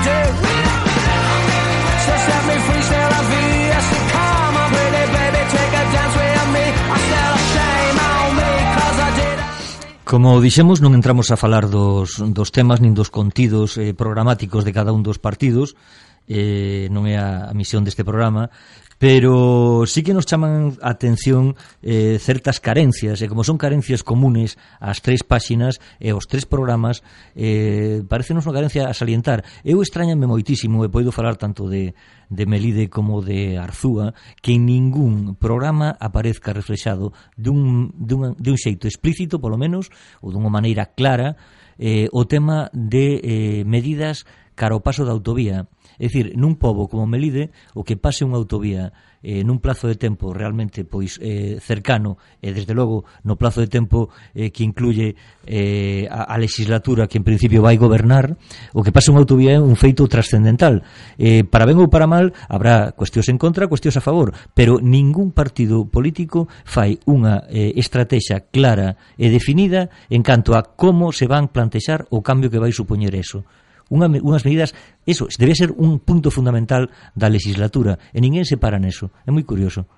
Como 10.08 10.40
dixemos, 10.40 10.80
non 10.80 10.96
entramos 10.96 11.28
a 11.28 11.36
falar 11.36 11.68
dos, 11.68 12.16
dos 12.16 12.48
temas 12.48 12.80
nin 12.80 12.96
dos 12.96 13.12
contidos 13.12 13.76
eh, 13.76 13.92
programáticos 13.92 14.64
de 14.64 14.72
cada 14.72 14.88
un 14.88 15.04
dos 15.04 15.20
partidos, 15.20 15.76
eh, 16.24 16.88
non 16.88 17.04
é 17.04 17.20
a, 17.20 17.44
a 17.44 17.52
misión 17.52 17.84
deste 17.84 18.08
programa, 18.08 18.48
pero 18.96 19.84
sí 19.84 20.00
que 20.00 20.16
nos 20.16 20.24
chaman 20.24 20.80
a 20.80 20.96
atención 20.96 21.60
eh, 21.84 22.16
certas 22.24 22.56
carencias, 22.56 23.20
e 23.20 23.28
como 23.28 23.44
son 23.44 23.60
carencias 23.60 24.00
comunes 24.00 24.56
ás 24.80 25.04
tres 25.04 25.28
páxinas 25.28 25.76
e 26.00 26.08
aos 26.08 26.24
tres 26.24 26.48
programas, 26.48 27.04
eh, 27.36 28.00
parecenos 28.08 28.48
unha 28.48 28.56
carencia 28.56 28.88
a 28.88 28.96
salientar. 28.96 29.44
Eu 29.60 29.84
extrañame 29.84 30.24
moitísimo, 30.24 30.82
e 30.82 30.90
poido 30.90 31.12
falar 31.12 31.36
tanto 31.36 31.68
de, 31.68 31.92
de 32.28 32.46
Melide 32.46 32.88
como 32.88 33.22
de 33.22 33.58
Arzúa 33.58 34.14
que 34.42 34.52
en 34.52 34.66
ningún 34.66 35.34
programa 35.36 35.96
aparezca 36.00 36.52
reflexado 36.52 37.12
dun, 37.36 37.92
dun, 37.96 38.36
dun 38.38 38.56
xeito 38.56 38.86
explícito, 38.88 39.40
polo 39.40 39.56
menos, 39.56 39.88
ou 40.20 40.32
dunha 40.32 40.52
maneira 40.52 40.92
clara, 40.92 41.36
eh, 41.80 42.08
o 42.12 42.28
tema 42.28 42.68
de 42.74 43.20
eh, 43.22 43.62
medidas 43.64 44.28
cara 44.58 44.74
ao 44.74 44.82
paso 44.82 45.06
da 45.06 45.14
autovía. 45.14 45.70
É 45.98 46.10
dicir, 46.10 46.34
nun 46.34 46.58
pobo 46.58 46.90
como 46.90 47.06
Melide, 47.06 47.54
o 47.78 47.86
que 47.86 47.94
pase 47.94 48.26
unha 48.26 48.36
autovía 48.36 48.90
eh, 49.22 49.42
nun 49.42 49.58
plazo 49.58 49.90
de 49.90 49.98
tempo 49.98 50.30
realmente 50.30 50.86
pois 50.86 51.18
eh, 51.18 51.58
cercano 51.58 52.18
e 52.38 52.54
desde 52.54 52.74
logo 52.74 53.04
no 53.26 53.34
plazo 53.34 53.60
de 53.60 53.70
tempo 53.70 54.10
eh, 54.34 54.50
que 54.54 54.62
incluye 54.62 55.18
eh, 55.46 56.06
a, 56.10 56.30
a 56.30 56.36
legislatura 56.38 57.06
que 57.06 57.18
en 57.18 57.26
principio 57.26 57.62
vai 57.62 57.76
gobernar 57.76 58.38
o 58.74 58.82
que 58.82 58.94
pasa 58.94 59.10
unha 59.10 59.22
autovía 59.22 59.58
é 59.58 59.60
un 59.60 59.74
feito 59.74 60.06
trascendental. 60.06 60.82
Eh, 61.18 61.42
para 61.42 61.66
ben 61.66 61.78
ou 61.78 61.90
para 61.90 62.06
mal 62.06 62.30
habrá 62.46 62.94
cuestións 62.94 63.28
en 63.30 63.38
contra, 63.38 63.70
cuestións 63.70 63.98
a 63.98 64.04
favor 64.04 64.34
pero 64.54 64.78
ningún 64.78 65.34
partido 65.34 65.86
político 65.86 66.46
fai 66.64 66.98
unha 67.06 67.46
eh, 67.50 67.74
estrategia 67.78 68.46
clara 68.48 68.98
e 69.18 69.30
definida 69.30 69.90
en 70.08 70.22
canto 70.22 70.54
a 70.54 70.74
como 70.76 71.10
se 71.10 71.26
van 71.26 71.50
plantexar 71.50 72.06
o 72.10 72.22
cambio 72.22 72.50
que 72.50 72.62
vai 72.62 72.70
supoñer 72.70 73.14
eso 73.14 73.42
unha, 73.88 74.08
unhas 74.20 74.44
medidas, 74.44 74.76
eso, 75.04 75.28
debe 75.36 75.56
ser 75.56 75.72
un 75.72 75.98
punto 76.00 76.30
fundamental 76.30 76.92
da 77.16 77.32
legislatura, 77.32 77.98
e 78.12 78.20
ninguén 78.20 78.44
se 78.44 78.60
para 78.60 78.80
neso, 78.80 79.10
é 79.24 79.30
moi 79.32 79.44
curioso. 79.44 79.88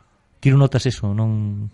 Tiro 0.41 0.57
notas 0.57 0.87
eso, 0.87 1.13
non... 1.13 1.69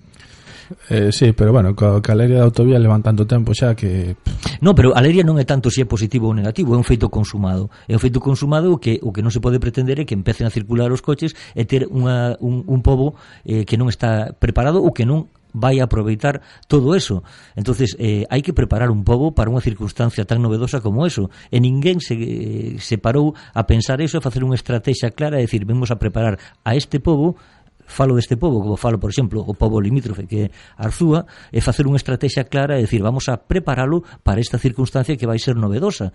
Eh, 0.90 1.12
sí, 1.12 1.30
pero 1.32 1.52
bueno, 1.52 1.76
co, 1.76 2.02
ca 2.02 2.12
alegría 2.12 2.38
da 2.38 2.50
autovía 2.50 2.78
levan 2.78 3.02
tanto 3.02 3.26
tempo 3.26 3.54
xa 3.54 3.78
que... 3.78 4.16
No, 4.61 4.75
pero 4.75 4.96
a 4.96 4.99
alegría 4.99 5.23
non 5.23 5.38
é 5.38 5.46
tanto 5.46 5.70
se 5.70 5.82
é 5.82 5.87
positivo 5.87 6.26
ou 6.26 6.35
negativo, 6.35 6.75
é 6.75 6.78
un 6.78 6.82
feito 6.82 7.06
consumado. 7.06 7.70
É 7.87 7.94
un 7.94 8.02
feito 8.02 8.18
consumado 8.18 8.75
que 8.82 8.99
o 9.06 9.14
que 9.14 9.23
non 9.23 9.30
se 9.30 9.38
pode 9.38 9.62
pretender 9.62 10.02
é 10.02 10.04
que 10.08 10.18
empecen 10.18 10.49
a 10.49 10.50
circular 10.50 10.90
os 10.90 11.04
coches 11.04 11.38
e 11.54 11.62
ter 11.62 11.87
unha, 11.87 12.35
un, 12.42 12.66
un 12.66 12.80
pobo 12.82 13.14
eh, 13.46 13.62
que 13.62 13.78
non 13.78 13.87
está 13.87 14.35
preparado 14.35 14.82
ou 14.82 14.90
que 14.90 15.06
non 15.06 15.30
vai 15.56 15.80
a 15.80 15.88
aproveitar 15.88 16.44
todo 16.68 16.92
eso. 16.92 17.25
Entonces, 17.56 17.96
eh, 17.96 18.28
hai 18.28 18.44
que 18.44 18.52
preparar 18.52 18.92
un 18.92 19.08
pobo 19.08 19.32
para 19.32 19.48
unha 19.48 19.64
circunstancia 19.64 20.28
tan 20.28 20.44
novedosa 20.44 20.84
como 20.84 21.08
eso. 21.08 21.32
E 21.48 21.56
ninguén 21.56 22.04
se, 22.04 22.14
eh, 22.20 22.76
se 22.76 23.00
parou 23.00 23.32
a 23.56 23.64
pensar 23.64 24.04
eso, 24.04 24.20
a 24.20 24.25
facer 24.25 24.44
unha 24.44 24.60
estrategia 24.60 25.16
clara, 25.16 25.40
e 25.40 25.48
decir, 25.48 25.64
vemos 25.64 25.88
a 25.88 25.96
preparar 25.96 26.36
a 26.60 26.76
este 26.76 27.00
pobo 27.00 27.40
falo 27.86 28.18
deste 28.18 28.36
pobo, 28.36 28.60
como 28.60 28.76
falo, 28.76 28.98
por 28.98 29.10
exemplo, 29.10 29.46
o 29.46 29.54
pobo 29.54 29.78
limítrofe 29.78 30.26
que 30.26 30.50
é 30.50 30.50
Arzúa, 30.75 31.25
é 31.54 31.62
facer 31.62 31.86
unha 31.86 31.96
estrategia 31.96 32.42
clara 32.42 32.76
e 32.76 32.84
decir, 32.84 32.98
vamos 32.98 33.30
a 33.30 33.38
preparalo 33.38 34.02
para 34.26 34.42
esta 34.42 34.58
circunstancia 34.58 35.14
que 35.14 35.25
vai 35.25 35.38
ser 35.38 35.54
novedosa 35.54 36.10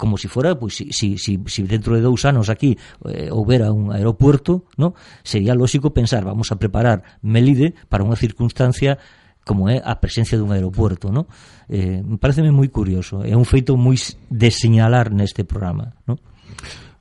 como 0.00 0.16
se 0.16 0.22
si 0.22 0.28
fora, 0.32 0.56
pois, 0.56 0.80
pues, 0.80 0.96
si, 0.96 1.18
si, 1.18 1.36
si 1.44 1.62
dentro 1.68 1.92
de 1.94 2.00
dous 2.00 2.24
anos 2.24 2.48
aquí 2.48 2.80
eh, 3.04 3.28
houbera 3.28 3.68
un 3.68 3.92
aeropuerto, 3.92 4.64
no? 4.80 4.96
sería 5.22 5.52
lógico 5.54 5.92
pensar, 5.92 6.24
vamos 6.24 6.50
a 6.52 6.56
preparar 6.56 7.20
Melide 7.20 7.76
para 7.92 8.00
unha 8.00 8.16
circunstancia 8.16 8.96
como 9.44 9.68
é 9.68 9.76
a 9.84 10.00
presencia 10.00 10.40
dun 10.40 10.56
aeropuerto, 10.56 11.12
no? 11.12 11.28
Eh, 11.68 12.00
pareceme 12.16 12.48
moi 12.48 12.72
curioso, 12.72 13.20
é 13.20 13.36
un 13.36 13.44
feito 13.44 13.76
moi 13.76 14.00
de 14.32 14.48
señalar 14.48 15.12
neste 15.12 15.44
programa, 15.44 15.92
non? 16.08 16.16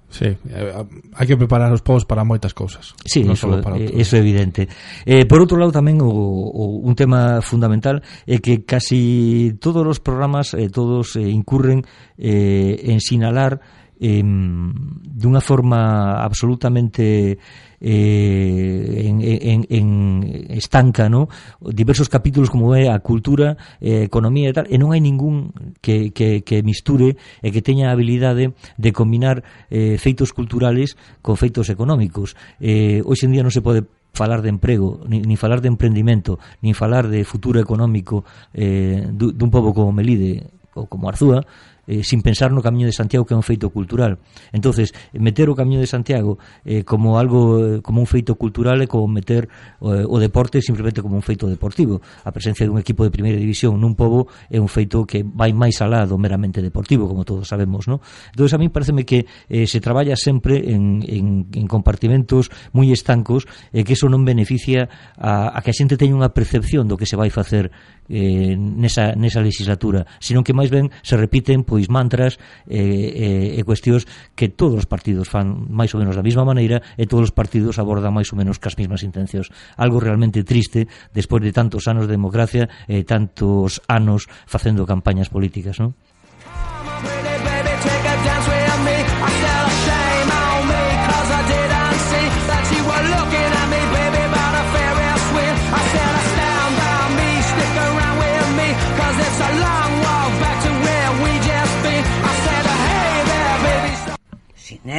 Sí, 0.10 0.26
eh, 0.26 0.74
hai 1.14 1.26
que 1.30 1.38
preparar 1.38 1.70
os 1.70 1.86
povos 1.86 2.02
para 2.02 2.26
moitas 2.26 2.58
cousas. 2.58 2.98
Sí, 3.06 3.22
non 3.22 3.38
iso, 3.38 3.46
para 3.62 3.78
outros. 3.78 3.94
iso 3.94 4.18
é 4.18 4.22
evidente. 4.26 4.66
Eh, 5.06 5.30
Por 5.30 5.38
outro 5.38 5.62
lado 5.62 5.70
tamén 5.70 6.02
o, 6.02 6.10
o, 6.10 6.82
un 6.82 6.98
tema 6.98 7.46
fundamental 7.46 8.02
é 8.26 8.42
que 8.42 8.66
casi 8.66 9.54
todos 9.62 9.86
os 9.86 10.02
programas 10.02 10.58
eh, 10.58 10.74
todos 10.74 11.14
eh, 11.14 11.30
incurren 11.30 11.86
eh, 12.18 12.90
en 12.90 12.98
sinalar 12.98 13.62
eh, 14.02 14.26
dunha 14.26 15.46
forma 15.46 16.18
absolutamente 16.26 17.38
eh, 17.82 19.08
en, 19.08 19.22
en, 19.22 19.66
en 19.70 20.48
estanca 20.50 21.10
no? 21.10 21.30
diversos 21.62 22.10
capítulos 22.10 22.50
como 22.50 22.76
é 22.76 22.92
a 22.92 23.00
cultura, 23.00 23.58
eh, 23.80 24.04
economía 24.04 24.52
e 24.52 24.56
tal, 24.56 24.66
e 24.68 24.76
non 24.78 24.92
hai 24.92 25.02
ningún 25.02 25.52
que, 25.80 26.12
que, 26.12 26.44
que 26.44 26.62
misture 26.64 27.16
e 27.44 27.48
que 27.50 27.64
teña 27.64 27.90
a 27.90 27.96
habilidade 27.96 28.52
de 28.76 28.90
combinar 28.92 29.44
eh, 29.72 29.98
feitos 29.98 30.36
culturales 30.36 31.00
con 31.22 31.40
feitos 31.40 31.72
económicos. 31.72 32.36
Eh, 32.60 33.02
hoxe 33.04 33.28
en 33.28 33.34
día 33.34 33.46
non 33.46 33.54
se 33.54 33.64
pode 33.64 33.88
falar 34.12 34.42
de 34.42 34.50
emprego, 34.50 35.02
ni, 35.08 35.22
ni 35.22 35.38
falar 35.38 35.62
de 35.62 35.70
emprendimento, 35.70 36.40
ni 36.62 36.74
falar 36.74 37.08
de 37.08 37.24
futuro 37.24 37.60
económico 37.60 38.26
eh, 38.54 39.08
dun 39.14 39.50
pobo 39.54 39.72
como 39.72 39.94
Melide 39.96 40.50
ou 40.76 40.86
como 40.86 41.10
Arzúa 41.10 41.46
eh, 41.90 42.06
sin 42.06 42.22
pensar 42.22 42.54
no 42.54 42.62
Camiño 42.62 42.86
de 42.86 42.94
Santiago 42.94 43.26
que 43.26 43.34
é 43.34 43.40
un 43.40 43.42
feito 43.42 43.74
cultural. 43.74 44.22
Entonces, 44.54 44.94
meter 45.18 45.50
o 45.50 45.58
Camiño 45.58 45.82
de 45.82 45.90
Santiago 45.90 46.38
eh, 46.62 46.86
como 46.86 47.18
algo 47.18 47.58
eh, 47.58 47.82
como 47.82 48.06
un 48.06 48.06
feito 48.06 48.38
cultural 48.38 48.78
é 48.78 48.88
como 48.88 49.10
meter 49.10 49.50
eh, 49.82 50.06
o 50.06 50.22
deporte 50.22 50.62
simplemente 50.62 51.02
como 51.02 51.18
un 51.18 51.26
feito 51.26 51.50
deportivo. 51.50 51.98
A 52.22 52.30
presencia 52.30 52.70
dun 52.70 52.78
equipo 52.78 53.02
de 53.02 53.10
primeira 53.10 53.42
división 53.42 53.82
nun 53.82 53.98
pobo 53.98 54.30
é 54.54 54.62
un 54.62 54.70
feito 54.70 55.10
que 55.10 55.26
vai 55.26 55.50
máis 55.50 55.82
alá 55.82 56.06
do 56.06 56.22
meramente 56.22 56.62
deportivo, 56.62 57.10
como 57.10 57.26
todos 57.26 57.50
sabemos, 57.50 57.90
¿no? 57.90 58.06
Entonces, 58.30 58.54
a 58.54 58.62
mí 58.62 58.70
pareceme 58.70 59.02
que 59.02 59.26
eh, 59.50 59.66
se 59.66 59.82
traballa 59.82 60.14
sempre 60.14 60.70
en, 60.70 61.02
en, 61.10 61.50
en 61.50 61.66
compartimentos 61.66 62.54
moi 62.70 62.94
estancos 62.94 63.50
e 63.74 63.82
eh, 63.82 63.84
que 63.84 63.98
eso 63.98 64.06
non 64.06 64.22
beneficia 64.22 64.86
a, 65.18 65.50
a 65.58 65.60
que 65.66 65.74
a 65.74 65.78
xente 65.78 65.98
teña 65.98 66.14
unha 66.14 66.30
percepción 66.30 66.86
do 66.86 67.00
que 67.00 67.10
se 67.10 67.18
vai 67.18 67.34
facer 67.34 67.74
eh, 68.10 68.58
nesa, 68.58 69.14
nesa 69.16 69.40
legislatura, 69.40 70.10
senón 70.20 70.44
que 70.44 70.58
máis 70.58 70.74
ben 70.74 70.90
se 71.06 71.16
repiten 71.16 71.64
pois 71.64 71.88
mantras 71.88 72.42
eh, 72.66 73.56
eh, 73.56 73.58
e 73.58 73.62
cuestións 73.64 74.10
que 74.34 74.50
todos 74.50 74.84
os 74.84 74.88
partidos 74.90 75.30
fan 75.30 75.70
máis 75.70 75.94
ou 75.94 76.02
menos 76.02 76.18
da 76.18 76.26
mesma 76.26 76.44
maneira 76.44 76.82
e 76.98 77.06
todos 77.06 77.30
os 77.30 77.34
partidos 77.34 77.78
abordan 77.78 78.12
máis 78.12 78.34
ou 78.34 78.38
menos 78.42 78.58
cas 78.58 78.76
mesmas 78.76 79.06
intencións. 79.06 79.54
Algo 79.78 80.02
realmente 80.02 80.42
triste 80.44 80.90
despois 81.14 81.46
de 81.46 81.54
tantos 81.54 81.86
anos 81.86 82.10
de 82.10 82.18
democracia 82.18 82.68
e 82.90 83.00
eh, 83.00 83.04
tantos 83.06 83.80
anos 83.86 84.26
facendo 84.50 84.90
campañas 84.90 85.30
políticas, 85.30 85.78
non? 85.78 85.94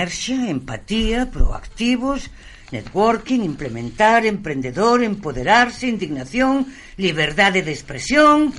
Inercia, 0.01 0.49
empatía, 0.49 1.31
proactivos, 1.31 2.31
networking, 2.73 3.41
implementar, 3.45 4.25
emprendedor, 4.25 5.03
empoderarse, 5.03 5.89
indignación, 5.89 6.69
liberdade 6.97 7.61
de 7.61 7.73
expresión. 7.73 8.55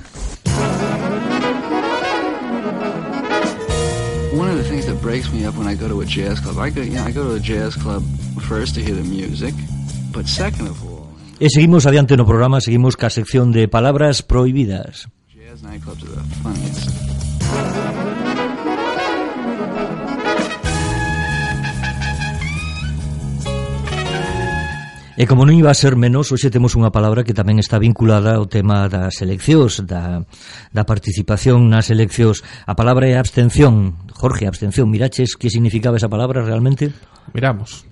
One 4.38 4.50
of 4.50 4.56
the 4.56 4.62
things 4.70 4.86
that 4.86 5.02
breaks 5.02 5.32
me 5.32 5.44
up 5.44 5.56
when 5.58 5.66
I 5.66 5.74
go 5.74 5.88
to 5.88 6.00
a 6.02 6.06
jazz 6.06 6.38
club, 6.40 6.60
I 6.60 6.70
go, 6.70 6.80
you 6.80 6.94
know, 6.94 7.04
I 7.04 7.10
go 7.10 7.24
to 7.24 7.34
a 7.34 7.40
jazz 7.40 7.74
club 7.74 8.04
first 8.48 8.76
to 8.76 8.80
hear 8.80 8.94
the 8.94 9.02
music, 9.02 9.52
but 10.12 10.28
second 10.28 10.68
of 10.68 10.80
all, 10.84 11.08
E 11.40 11.50
seguimos 11.50 11.86
adiante 11.86 12.16
no 12.16 12.24
programa, 12.24 12.60
seguimos 12.60 12.96
ca 12.96 13.10
sección 13.10 13.50
de 13.50 13.66
palabras 13.66 14.22
prohibidas. 14.22 15.08
jazz 15.34 15.60
nightclubs 15.64 16.04
are 16.04 16.14
the 16.14 16.22
funniest. 16.38 18.01
E 25.12 25.28
como 25.28 25.44
non 25.44 25.52
iba 25.52 25.68
a 25.68 25.76
ser 25.76 25.92
menos, 25.92 26.32
hoxe 26.32 26.48
temos 26.48 26.72
unha 26.72 26.88
palabra 26.88 27.20
que 27.20 27.36
tamén 27.36 27.60
está 27.60 27.76
vinculada 27.76 28.40
ao 28.40 28.48
tema 28.48 28.88
das 28.88 29.20
eleccións, 29.20 29.84
da, 29.84 30.24
da 30.72 30.88
participación 30.88 31.68
nas 31.68 31.92
eleccións. 31.92 32.40
A 32.64 32.72
palabra 32.72 33.04
é 33.04 33.20
abstención. 33.20 34.00
Jorge, 34.08 34.48
abstención. 34.48 34.88
Miraches 34.88 35.36
que 35.36 35.52
significaba 35.52 36.00
esa 36.00 36.08
palabra 36.08 36.40
realmente? 36.40 36.96
Miramos. 37.36 37.84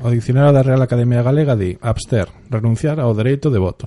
O 0.00 0.08
Diccionario 0.08 0.56
da 0.56 0.64
Real 0.64 0.80
Academia 0.80 1.20
Galega 1.20 1.52
di 1.52 1.76
abster, 1.84 2.32
renunciar 2.48 2.96
ao 2.96 3.12
dereito 3.12 3.52
de 3.52 3.60
voto. 3.60 3.84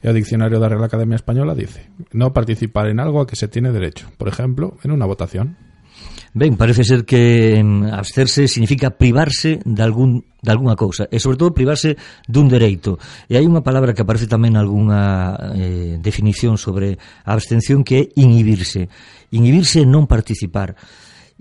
E 0.00 0.08
o 0.08 0.16
Diccionario 0.16 0.56
da 0.56 0.72
Real 0.72 0.88
Academia 0.88 1.20
Española 1.20 1.52
dice 1.52 1.92
no 2.16 2.32
participar 2.32 2.88
en 2.88 2.96
algo 3.04 3.20
a 3.20 3.28
que 3.28 3.36
se 3.36 3.52
tiene 3.52 3.76
derecho, 3.76 4.08
por 4.16 4.32
ejemplo, 4.32 4.80
en 4.80 4.96
una 4.96 5.04
votación. 5.04 5.69
Ben, 6.30 6.54
parece 6.54 6.84
ser 6.86 7.02
que 7.02 7.58
absterse 7.90 8.46
significa 8.46 8.94
privarse 8.94 9.58
de 9.64 9.82
algún 9.82 10.22
de 10.40 10.50
algunha 10.50 10.76
cousa 10.76 11.04
e 11.10 11.20
sobre 11.20 11.36
todo 11.36 11.52
privarse 11.52 11.98
dun 12.24 12.48
dereito. 12.48 12.96
E 13.28 13.36
hai 13.36 13.44
unha 13.44 13.60
palabra 13.66 13.92
que 13.92 14.06
aparece 14.06 14.30
tamén 14.30 14.56
algunha 14.56 15.34
eh, 15.58 15.98
definición 15.98 16.56
sobre 16.56 16.96
a 17.26 17.34
abstención 17.34 17.82
que 17.82 17.94
é 17.98 18.02
inhibirse. 18.16 18.88
Inhibirse 19.34 19.82
é 19.82 19.86
non 19.86 20.06
participar. 20.06 20.78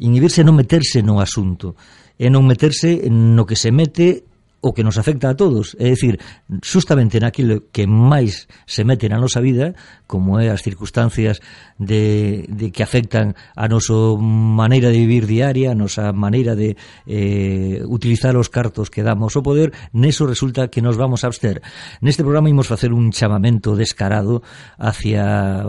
Inhibirse 0.02 0.42
é 0.42 0.46
non 0.46 0.58
meterse 0.58 1.00
no 1.06 1.22
asunto. 1.22 1.78
É 2.20 2.28
non 2.28 2.44
meterse 2.44 3.08
no 3.08 3.46
que 3.48 3.56
se 3.56 3.72
mete 3.72 4.29
o 4.62 4.74
que 4.74 4.84
nos 4.84 4.98
afecta 4.98 5.30
a 5.30 5.36
todos, 5.36 5.76
é 5.80 5.90
dicir, 5.90 6.20
justamente 6.62 7.20
naquilo 7.20 7.72
que 7.72 7.88
máis 7.88 8.48
se 8.68 8.84
mete 8.84 9.08
na 9.08 9.18
nosa 9.18 9.40
vida, 9.40 9.72
como 10.04 10.40
é 10.40 10.52
as 10.52 10.62
circunstancias 10.62 11.40
de, 11.80 12.44
de 12.52 12.72
que 12.72 12.84
afectan 12.84 13.40
a 13.56 13.72
noso 13.72 14.20
maneira 14.20 14.92
de 14.92 15.00
vivir 15.00 15.24
diaria, 15.24 15.72
a 15.72 15.80
nosa 15.80 16.12
maneira 16.12 16.60
de 16.60 16.76
eh, 17.08 17.80
utilizar 17.88 18.36
os 18.36 18.52
cartos 18.52 18.92
que 18.92 19.00
damos 19.00 19.40
ao 19.40 19.46
poder, 19.46 19.72
neso 19.96 20.28
resulta 20.28 20.68
que 20.68 20.84
nos 20.84 21.00
vamos 21.00 21.24
a 21.24 21.32
abster. 21.32 21.64
Neste 22.04 22.28
programa 22.28 22.52
imos 22.52 22.68
facer 22.68 22.92
un 22.92 23.16
chamamento 23.16 23.80
descarado 23.80 24.44
hacia 24.76 25.64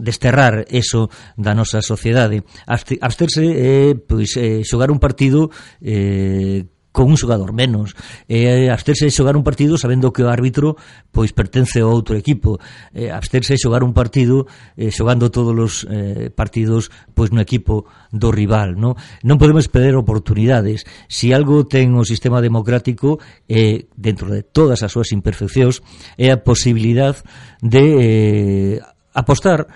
desterrar 0.00 0.64
eso 0.72 1.12
da 1.36 1.52
nosa 1.52 1.84
sociedade. 1.84 2.48
Absterse 2.64 3.44
é 3.44 3.92
eh, 3.92 3.94
pois, 3.94 4.40
eh, 4.40 4.64
xogar 4.64 4.88
un 4.88 4.96
partido 4.96 5.52
eh, 5.84 6.64
con 6.92 7.08
un 7.08 7.16
xogador 7.16 7.56
menos. 7.56 7.96
E 8.28 8.46
eh, 8.46 8.70
absterse 8.70 9.08
de 9.08 9.16
xogar 9.16 9.34
un 9.34 9.42
partido 9.42 9.80
sabendo 9.80 10.12
que 10.12 10.22
o 10.22 10.30
árbitro 10.30 10.76
pois 11.10 11.32
pertence 11.32 11.80
a 11.80 11.88
outro 11.88 12.14
equipo. 12.14 12.60
Eh, 12.92 13.08
absterse 13.08 13.56
de 13.56 13.62
xogar 13.64 13.82
un 13.82 13.96
partido 13.96 14.46
eh, 14.76 14.92
xogando 14.92 15.32
todos 15.32 15.56
os 15.56 15.74
eh, 15.88 16.28
partidos 16.30 16.92
pois 17.16 17.32
no 17.32 17.40
equipo 17.40 17.88
do 18.12 18.28
rival 18.28 18.76
no? 18.76 18.94
non 19.24 19.40
podemos 19.40 19.66
perder 19.72 19.96
oportunidades. 19.96 20.84
Si 21.08 21.32
algo 21.32 21.64
ten 21.64 21.96
o 21.96 22.04
sistema 22.04 22.44
democrático 22.44 23.18
eh, 23.48 23.88
dentro 23.96 24.28
de 24.28 24.44
todas 24.44 24.84
as 24.84 24.92
súas 24.92 25.10
imperfeccións 25.16 25.80
é 26.20 26.28
a 26.28 26.40
posibilidad 26.44 27.16
de 27.64 27.84
eh, 27.96 28.76
apostar 29.16 29.66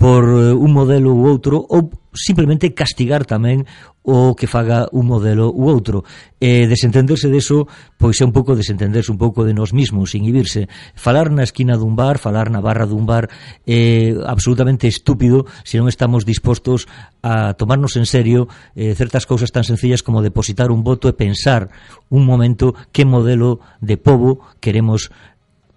por 0.00 0.24
eh, 0.24 0.56
un 0.56 0.72
modelo 0.72 1.12
ou 1.12 1.28
outro 1.28 1.60
ou 1.68 2.01
simplemente 2.12 2.76
castigar 2.76 3.24
tamén 3.24 3.64
o 4.02 4.34
que 4.34 4.50
faga 4.50 4.90
un 4.90 5.06
modelo 5.06 5.48
u 5.48 5.70
outro. 5.70 6.02
E 6.42 6.66
desentenderse 6.66 7.30
deso, 7.30 7.70
pois 7.96 8.18
é 8.18 8.26
un 8.26 8.34
pouco 8.34 8.58
desentenderse 8.58 9.14
un 9.14 9.18
pouco 9.18 9.46
de 9.46 9.54
nós 9.54 9.70
mismos, 9.70 10.18
inhibirse. 10.18 10.66
Falar 10.98 11.30
na 11.30 11.46
esquina 11.46 11.78
dun 11.78 11.94
bar, 11.94 12.18
falar 12.18 12.50
na 12.50 12.58
barra 12.58 12.84
dun 12.84 13.06
bar 13.06 13.30
é 13.62 14.10
absolutamente 14.26 14.90
estúpido 14.90 15.46
se 15.62 15.78
non 15.78 15.86
estamos 15.86 16.26
dispostos 16.26 16.90
a 17.22 17.54
tomarnos 17.54 17.94
en 17.94 18.04
serio 18.10 18.50
eh, 18.74 18.98
certas 18.98 19.22
cousas 19.22 19.54
tan 19.54 19.62
sencillas 19.62 20.02
como 20.02 20.18
depositar 20.18 20.74
un 20.74 20.82
voto 20.82 21.06
e 21.06 21.14
pensar 21.14 21.70
un 22.10 22.26
momento 22.26 22.74
que 22.90 23.06
modelo 23.06 23.62
de 23.78 23.96
povo 23.96 24.42
queremos 24.58 25.14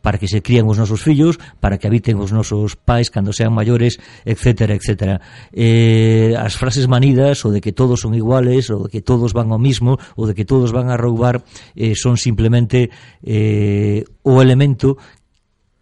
para 0.06 0.22
que 0.22 0.30
se 0.30 0.46
crían 0.46 0.70
os 0.70 0.78
nosos 0.78 1.02
fillos, 1.02 1.42
para 1.58 1.82
que 1.82 1.90
habiten 1.90 2.22
os 2.22 2.30
nosos 2.30 2.78
pais 2.78 3.10
cando 3.10 3.34
sean 3.34 3.50
maiores, 3.50 3.98
etc. 4.22 4.78
etc. 4.78 5.18
Eh, 5.50 6.38
as 6.38 6.54
frases 6.54 6.86
manidas, 6.86 7.42
o 7.42 7.50
de 7.50 7.58
que 7.58 7.74
todos 7.74 8.06
son 8.06 8.14
iguales, 8.14 8.70
o 8.70 8.86
de 8.86 8.94
que 8.94 9.02
todos 9.02 9.34
van 9.34 9.50
ao 9.50 9.58
mismo, 9.58 9.98
o 10.14 10.30
de 10.30 10.38
que 10.38 10.46
todos 10.46 10.70
van 10.70 10.94
a 10.94 10.96
roubar, 10.96 11.42
eh, 11.74 11.98
son 11.98 12.22
simplemente 12.22 12.94
eh, 13.26 14.06
o 14.22 14.46
elemento 14.46 15.02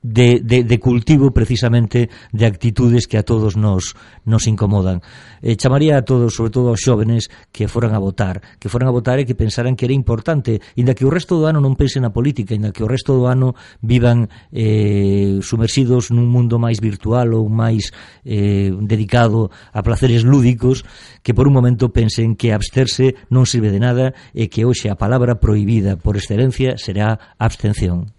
de, 0.04 0.42
de, 0.44 0.64
de 0.64 0.80
cultivo 0.80 1.32
precisamente 1.32 2.10
de 2.32 2.46
actitudes 2.46 3.08
que 3.08 3.18
a 3.18 3.24
todos 3.24 3.56
nos 3.56 3.96
nos 4.26 4.48
incomodan. 4.48 5.02
Eh, 5.42 5.56
chamaría 5.56 5.98
a 5.98 6.04
todos, 6.04 6.36
sobre 6.36 6.52
todo 6.52 6.70
aos 6.70 6.80
xóvenes, 6.80 7.32
que 7.52 7.68
foran 7.68 7.96
a 7.96 8.00
votar, 8.00 8.40
que 8.60 8.72
foran 8.72 8.88
a 8.88 8.96
votar 8.96 9.20
e 9.20 9.28
que 9.28 9.36
pensaran 9.36 9.76
que 9.76 9.88
era 9.88 9.96
importante, 9.96 10.64
inda 10.76 10.96
que 10.96 11.04
o 11.08 11.12
resto 11.12 11.40
do 11.40 11.48
ano 11.48 11.60
non 11.60 11.76
pensen 11.76 12.04
na 12.04 12.12
política, 12.12 12.56
inda 12.56 12.72
que 12.76 12.84
o 12.84 12.88
resto 12.88 13.16
do 13.16 13.28
ano 13.28 13.56
vivan 13.84 14.32
eh, 14.52 15.40
sumersidos 15.44 16.12
nun 16.12 16.28
mundo 16.28 16.60
máis 16.60 16.80
virtual 16.80 17.36
ou 17.36 17.48
máis 17.52 17.92
eh, 18.24 18.72
dedicado 18.84 19.52
a 19.72 19.84
placeres 19.84 20.24
lúdicos, 20.24 20.88
que 21.24 21.36
por 21.36 21.48
un 21.48 21.56
momento 21.56 21.92
pensen 21.92 22.36
que 22.36 22.56
absterse 22.56 23.16
non 23.28 23.48
sirve 23.48 23.72
de 23.72 23.84
nada 23.84 24.16
e 24.32 24.48
que 24.48 24.64
hoxe 24.64 24.88
a 24.88 25.00
palabra 25.00 25.40
prohibida 25.40 25.96
por 26.00 26.16
excelencia 26.16 26.80
será 26.80 27.36
abstención. 27.36 28.12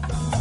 Thank 0.00 0.34
you. 0.34 0.39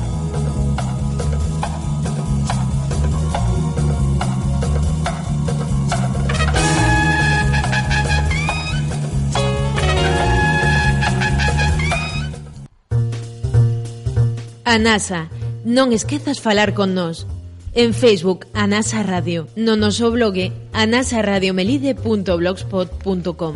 A 14.69 14.77
NASA, 14.77 15.33
non 15.65 15.97
esquezas 15.97 16.37
falar 16.37 16.77
con 16.77 16.93
nós. 16.93 17.25
En 17.73 17.97
Facebook, 17.97 18.45
a 18.53 18.69
NASA 18.69 19.01
Radio, 19.01 19.49
no 19.57 19.73
noso 19.73 20.13
blogue, 20.13 20.53
anasarradiomelide.blogspot.com 20.77 23.55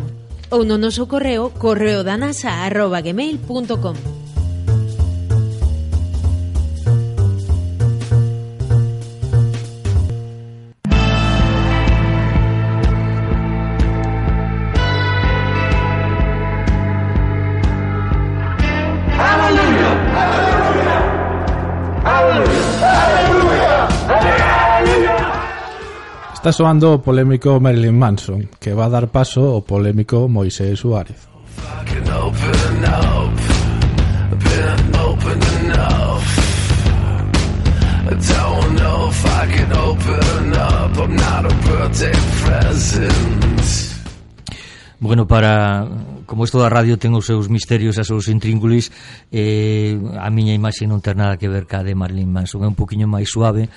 ou 0.50 0.66
no 0.66 0.74
noso 0.74 1.06
correo 1.06 1.54
correodanasa.gmail.com 1.54 4.23
Está 26.44 26.52
soando 26.52 26.92
o 26.92 26.98
polémico 27.00 27.58
Marilyn 27.58 27.96
Manson, 27.96 28.44
que 28.60 28.76
va 28.76 28.84
a 28.84 28.92
dar 28.92 29.08
paso 29.08 29.56
ao 29.56 29.64
polémico 29.64 30.28
Moisés 30.28 30.76
Suárez. 30.76 31.16
Bueno, 45.00 45.26
para 45.26 45.88
como 46.26 46.44
isto 46.44 46.58
da 46.58 46.72
radio 46.72 46.96
ten 46.98 47.12
os 47.12 47.28
seus 47.28 47.46
misterios 47.52 47.96
e 47.96 48.02
os 48.02 48.08
seus 48.08 48.26
intríngulis, 48.28 48.90
eh, 49.30 49.96
a 50.18 50.28
miña 50.28 50.56
imaxe 50.56 50.88
non 50.88 51.00
ter 51.04 51.14
nada 51.16 51.36
que 51.36 51.46
ver 51.46 51.64
ca 51.68 51.84
de 51.84 51.94
Marilyn 51.94 52.28
Manson, 52.28 52.64
é 52.64 52.68
un 52.68 52.76
poquinho 52.76 53.06
máis 53.06 53.30
suave, 53.30 53.68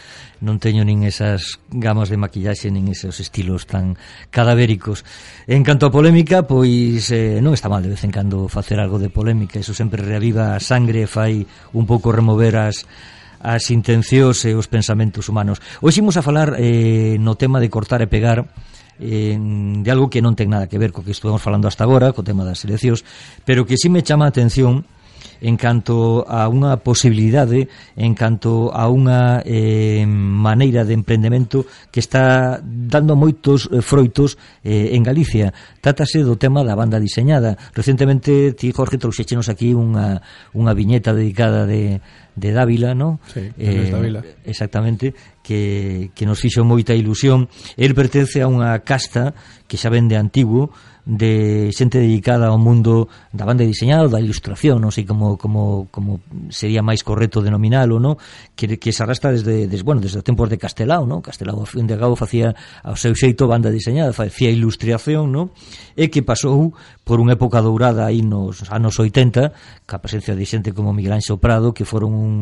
non 0.43 0.57
teño 0.57 0.87
nin 0.87 1.05
esas 1.05 1.61
gamas 1.69 2.07
de 2.07 2.17
maquillaxe, 2.17 2.71
nin 2.73 2.87
esos 2.89 3.19
estilos 3.19 3.67
tan 3.69 3.95
cadavéricos. 4.33 5.03
En 5.45 5.61
canto 5.61 5.87
a 5.87 5.93
polémica, 5.93 6.47
pois 6.47 7.11
eh, 7.13 7.39
non 7.43 7.53
está 7.53 7.67
mal 7.67 7.85
de 7.85 7.93
vez 7.93 8.01
en 8.03 8.11
cando 8.11 8.49
facer 8.49 8.81
algo 8.81 8.97
de 8.97 9.13
polémica, 9.13 9.59
eso 9.59 9.75
sempre 9.75 10.01
reaviva 10.01 10.55
a 10.55 10.59
sangre, 10.59 11.03
e 11.03 11.09
fai 11.09 11.45
un 11.73 11.85
pouco 11.85 12.09
remover 12.09 12.57
as 12.57 12.87
as 13.37 13.69
intencións 13.69 14.41
e 14.49 14.57
os 14.57 14.65
pensamentos 14.65 15.29
humanos. 15.29 15.61
Hoxe 15.81 16.01
imos 16.01 16.17
a 16.17 16.25
falar 16.25 16.57
eh, 16.57 17.21
no 17.21 17.37
tema 17.37 17.61
de 17.61 17.69
cortar 17.69 18.01
e 18.01 18.09
pegar 18.09 18.49
en, 18.99 19.83
de 19.83 19.89
algo 19.91 20.09
que 20.09 20.21
non 20.21 20.33
ten 20.33 20.49
nada 20.49 20.65
que 20.65 20.81
ver 20.81 20.91
co 20.91 21.05
que 21.05 21.13
estuvemos 21.13 21.41
falando 21.41 21.69
hasta 21.69 21.85
agora, 21.85 22.13
co 22.13 22.25
tema 22.25 22.41
das 22.43 22.65
eleccións, 22.65 23.05
pero 23.45 23.65
que 23.65 23.77
sí 23.77 23.89
me 23.89 24.01
chama 24.01 24.25
a 24.25 24.33
atención 24.33 24.85
en 25.41 25.55
canto 25.57 26.25
a 26.25 26.49
unha 26.49 26.77
posibilidade, 26.81 27.69
en 27.95 28.13
canto 28.17 28.73
a 28.73 28.89
unha 28.89 29.41
eh, 29.45 30.05
maneira 30.07 30.83
de 30.83 30.97
emprendemento 30.97 31.67
que 31.93 32.01
está 32.01 32.57
dando 32.63 33.13
moitos 33.13 33.69
eh, 33.69 33.81
froitos 33.81 34.37
eh, 34.63 34.95
en 34.97 35.03
Galicia. 35.03 35.53
Trátase 35.81 36.25
do 36.25 36.39
tema 36.39 36.65
da 36.65 36.77
banda 36.77 36.97
diseñada. 36.97 37.57
Recentemente 37.73 38.53
ti, 38.53 38.73
Jorge, 38.73 38.97
trouxechenos 38.97 39.49
aquí 39.49 39.73
unha, 39.73 40.21
unha 40.57 40.73
viñeta 40.73 41.13
dedicada 41.13 41.69
de, 41.69 42.01
de 42.35 42.49
Dávila, 42.51 42.93
¿no? 42.93 43.19
Sí, 43.29 43.49
eh, 43.57 43.89
Dávila. 43.91 44.23
Exactamente, 44.45 45.13
que, 45.43 46.11
que 46.13 46.25
nos 46.25 46.41
fixo 46.41 46.65
moita 46.65 46.93
ilusión. 46.93 47.49
El 47.77 47.93
pertence 47.95 48.41
a 48.41 48.47
unha 48.49 48.73
casta 48.83 49.33
que 49.67 49.79
xa 49.79 49.89
vende 49.93 50.19
antigo, 50.19 50.71
de 51.07 51.71
xente 51.71 52.03
dedicada 52.03 52.51
ao 52.51 52.59
mundo 52.59 53.07
da 53.31 53.47
banda 53.47 53.63
diseñada 53.63 54.11
da 54.11 54.19
ilustración, 54.19 54.83
non 54.83 54.91
sei 54.91 55.07
como, 55.07 55.39
como, 55.39 55.87
como 55.87 56.19
sería 56.51 56.83
máis 56.83 56.99
correcto 56.99 57.39
denominalo, 57.39 57.95
non? 57.95 58.19
Que, 58.59 58.75
que 58.75 58.91
se 58.91 59.07
arrastra 59.07 59.31
desde, 59.31 59.71
des, 59.71 59.87
bueno, 59.87 60.03
desde 60.03 60.19
tempos 60.19 60.51
de 60.51 60.59
Castelao, 60.59 61.07
non? 61.07 61.23
Castelao, 61.23 61.63
ao 61.63 61.69
fin 61.69 61.87
de 61.87 61.95
cabo, 61.95 62.19
facía 62.19 62.51
ao 62.83 62.99
seu 62.99 63.15
xeito 63.15 63.47
banda 63.47 63.71
diseñada, 63.71 64.11
facía 64.11 64.51
ilustración, 64.51 65.31
non? 65.31 65.55
E 65.95 66.11
que 66.11 66.27
pasou 66.27 66.75
por 67.07 67.23
unha 67.23 67.39
época 67.39 67.63
dourada 67.63 68.03
aí 68.03 68.19
nos 68.19 68.67
anos 68.67 68.99
80, 68.99 69.87
ca 69.87 70.03
presencia 70.03 70.35
de 70.35 70.43
xente 70.43 70.75
como 70.75 70.91
Miguel 70.91 71.15
Anxo 71.15 71.39
Prado, 71.39 71.71
que 71.71 71.87
foron 71.87 72.11
un, 72.11 72.33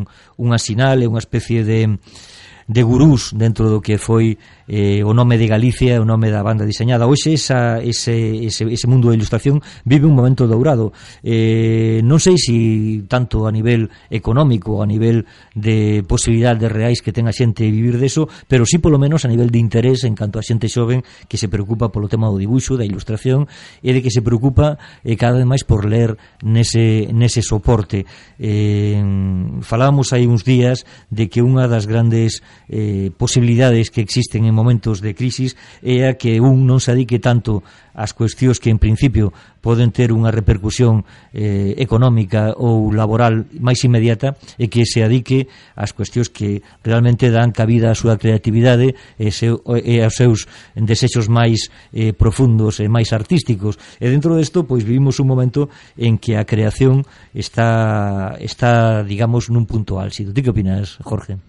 un 0.42 0.48
asinal 0.50 0.98
e 0.98 1.06
unha 1.06 1.22
especie 1.22 1.62
de 1.62 2.02
de 2.66 2.82
gurús 2.82 3.30
dentro 3.30 3.70
do 3.70 3.78
que 3.78 3.94
foi 3.94 4.42
eh, 4.66 5.06
o 5.06 5.14
nome 5.14 5.38
de 5.38 5.46
Galicia, 5.46 6.00
o 6.00 6.08
nome 6.08 6.34
da 6.34 6.42
banda 6.42 6.66
diseñada. 6.66 7.06
Hoxe 7.06 7.36
esa, 7.36 7.78
ese, 7.78 8.42
ese, 8.42 8.66
ese 8.66 8.86
mundo 8.90 9.12
da 9.12 9.18
ilustración 9.18 9.62
vive 9.86 10.10
un 10.10 10.18
momento 10.18 10.50
dourado. 10.50 10.90
Eh, 11.22 12.02
non 12.02 12.18
sei 12.18 12.34
se 12.34 12.46
si 12.46 13.04
tanto 13.08 13.46
a 13.46 13.52
nivel 13.52 13.90
económico, 14.10 14.82
a 14.82 14.86
nivel 14.86 15.26
de 15.54 16.04
posibilidades 16.06 16.70
reais 16.70 17.02
que 17.02 17.12
ten 17.12 17.26
a 17.28 17.34
xente 17.34 17.66
vivir 17.66 17.98
deso, 17.98 18.30
pero 18.46 18.64
sí 18.64 18.78
polo 18.78 19.02
menos 19.02 19.26
a 19.26 19.28
nivel 19.28 19.50
de 19.50 19.58
interés 19.58 20.06
en 20.06 20.14
canto 20.14 20.38
a 20.38 20.46
xente 20.46 20.70
xoven 20.70 21.02
que 21.28 21.36
se 21.36 21.50
preocupa 21.50 21.90
polo 21.90 22.08
tema 22.08 22.30
do 22.30 22.38
dibuixo, 22.38 22.78
da 22.78 22.86
ilustración 22.86 23.50
e 23.82 23.90
de 23.92 24.00
que 24.00 24.14
se 24.14 24.22
preocupa 24.22 24.78
eh, 25.04 25.18
cada 25.18 25.42
vez 25.42 25.46
máis 25.46 25.66
por 25.66 25.84
ler 25.84 26.16
nese, 26.40 27.10
nese 27.12 27.42
soporte. 27.42 28.06
Eh, 28.38 29.02
falábamos 29.66 30.14
hai 30.14 30.24
uns 30.24 30.46
días 30.46 30.88
de 31.12 31.28
que 31.28 31.42
unha 31.44 31.66
das 31.66 31.84
grandes 31.84 32.40
eh, 32.70 33.12
posibilidades 33.14 33.92
que 33.92 34.00
existen 34.00 34.48
en 34.48 34.55
momentos 34.56 35.04
de 35.04 35.12
crisis 35.12 35.52
é 35.84 36.08
a 36.08 36.16
que 36.16 36.40
un 36.40 36.64
non 36.64 36.80
se 36.80 36.96
adique 36.96 37.20
tanto 37.20 37.60
as 37.96 38.12
cuestións 38.12 38.60
que 38.60 38.68
en 38.68 38.76
principio 38.76 39.32
poden 39.64 39.90
ter 39.90 40.12
unha 40.12 40.28
repercusión 40.28 41.08
eh, 41.32 41.72
económica 41.80 42.52
ou 42.54 42.92
laboral 42.92 43.48
máis 43.56 43.80
inmediata 43.88 44.36
e 44.60 44.68
que 44.68 44.84
se 44.84 45.00
adique 45.00 45.48
ás 45.72 45.96
cuestións 45.96 46.28
que 46.28 46.60
realmente 46.84 47.32
dan 47.32 47.56
cabida 47.56 47.90
á 47.90 47.96
súa 47.96 48.20
creatividade 48.20 48.94
e, 49.16 49.32
seu, 49.32 49.64
e 49.80 50.04
aos 50.04 50.14
seus 50.20 50.44
desexos 50.76 51.32
máis 51.32 51.72
eh, 51.96 52.12
profundos 52.12 52.78
e 52.84 52.86
máis 52.86 53.16
artísticos. 53.16 53.80
E 53.96 54.12
dentro 54.12 54.36
disto, 54.36 54.68
pois 54.68 54.84
vivimos 54.84 55.16
un 55.18 55.32
momento 55.32 55.72
en 55.96 56.20
que 56.20 56.36
a 56.36 56.44
creación 56.44 57.02
está 57.32 58.36
está, 58.38 59.02
digamos, 59.02 59.48
nun 59.48 59.64
punto 59.64 59.96
álxido. 59.96 60.36
Ti 60.36 60.44
que 60.44 60.52
opinas, 60.52 61.00
Jorge? 61.00 61.40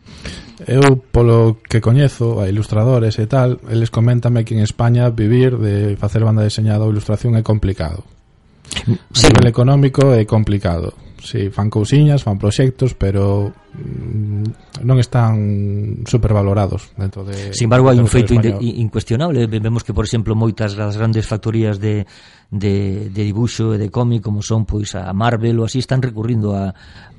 Eu, 0.66 0.98
polo 0.98 1.62
que 1.70 1.84
coñezo 1.86 2.42
a 2.42 2.50
ilustradores 2.50 3.22
e 3.22 3.30
tal, 3.30 3.62
eles 3.70 3.94
coméntame 3.94 4.42
que 4.42 4.58
en 4.58 4.66
España 4.66 5.14
vivir 5.14 5.54
de 5.62 5.94
facer 6.02 6.26
banda 6.38 6.46
deseñada 6.46 6.86
ou 6.86 6.94
ilustración 6.94 7.34
é 7.34 7.42
complicado. 7.42 8.06
A 8.78 9.18
sí. 9.18 9.34
nivel 9.34 9.50
económico 9.50 10.14
é 10.14 10.22
complicado. 10.30 10.94
Si 11.18 11.50
sí, 11.50 11.50
fan 11.50 11.74
cousiñas, 11.74 12.22
fan 12.22 12.38
proxectos, 12.38 12.94
pero 12.94 13.50
mm, 13.50 14.86
non 14.86 15.02
están 15.02 16.06
supervalorados 16.06 16.94
dentro 16.94 17.26
de 17.26 17.58
Sin 17.58 17.74
embargo, 17.74 17.90
hai 17.90 17.98
un 17.98 18.06
feito 18.06 18.38
incuestionable, 18.38 19.50
vemos 19.50 19.82
que 19.82 19.98
por 19.98 20.06
exemplo 20.06 20.38
moitas 20.38 20.78
das 20.78 20.94
grandes 20.94 21.26
factorías 21.26 21.82
de 21.82 22.06
de 22.54 23.10
de 23.10 23.22
dibuxo 23.26 23.74
e 23.74 23.82
de 23.82 23.90
cómic 23.90 24.22
como 24.22 24.46
son 24.46 24.70
pois 24.70 24.94
a 24.94 25.10
Marvel 25.10 25.58
ou 25.58 25.66
así 25.66 25.82
están 25.82 26.06
recurrindo 26.06 26.54
a 26.54 26.70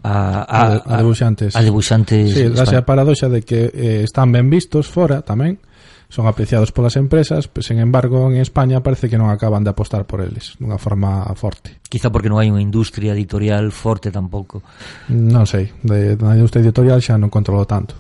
a 0.07 0.47
a, 0.47 0.61
a, 0.79 0.95
a 0.95 0.97
debuxantes. 1.03 1.59
A 1.59 1.61
debuxantes. 1.67 2.39
Sí, 2.39 2.47
a 2.47 2.87
paradoxa 2.87 3.27
de 3.27 3.43
que 3.43 3.67
eh, 3.75 4.07
están 4.07 4.31
ben 4.31 4.47
vistos 4.47 4.87
fora 4.87 5.27
tamén, 5.27 5.59
son 6.09 6.27
apreciados 6.27 6.73
polas 6.73 6.97
empresas, 6.97 7.49
pero 7.49 7.63
sen 7.63 7.79
embargo, 7.79 8.33
en 8.33 8.41
España 8.41 8.81
parece 8.81 9.13
que 9.13 9.21
non 9.21 9.29
acaban 9.29 9.61
de 9.61 9.71
apostar 9.71 10.09
por 10.09 10.25
eles 10.25 10.57
dunha 10.57 10.81
forma 10.81 11.29
forte. 11.37 11.77
Quizá 11.85 12.09
porque 12.09 12.33
non 12.33 12.41
hai 12.41 12.49
unha 12.49 12.65
industria 12.65 13.13
editorial 13.13 13.69
forte 13.77 14.09
tampouco. 14.09 14.65
Non 15.13 15.45
sei, 15.45 15.69
de, 15.85 16.17
na 16.17 16.33
industria 16.33 16.65
editorial 16.65 17.05
xa 17.05 17.21
non 17.21 17.29
controlo 17.29 17.69
tanto. 17.69 17.93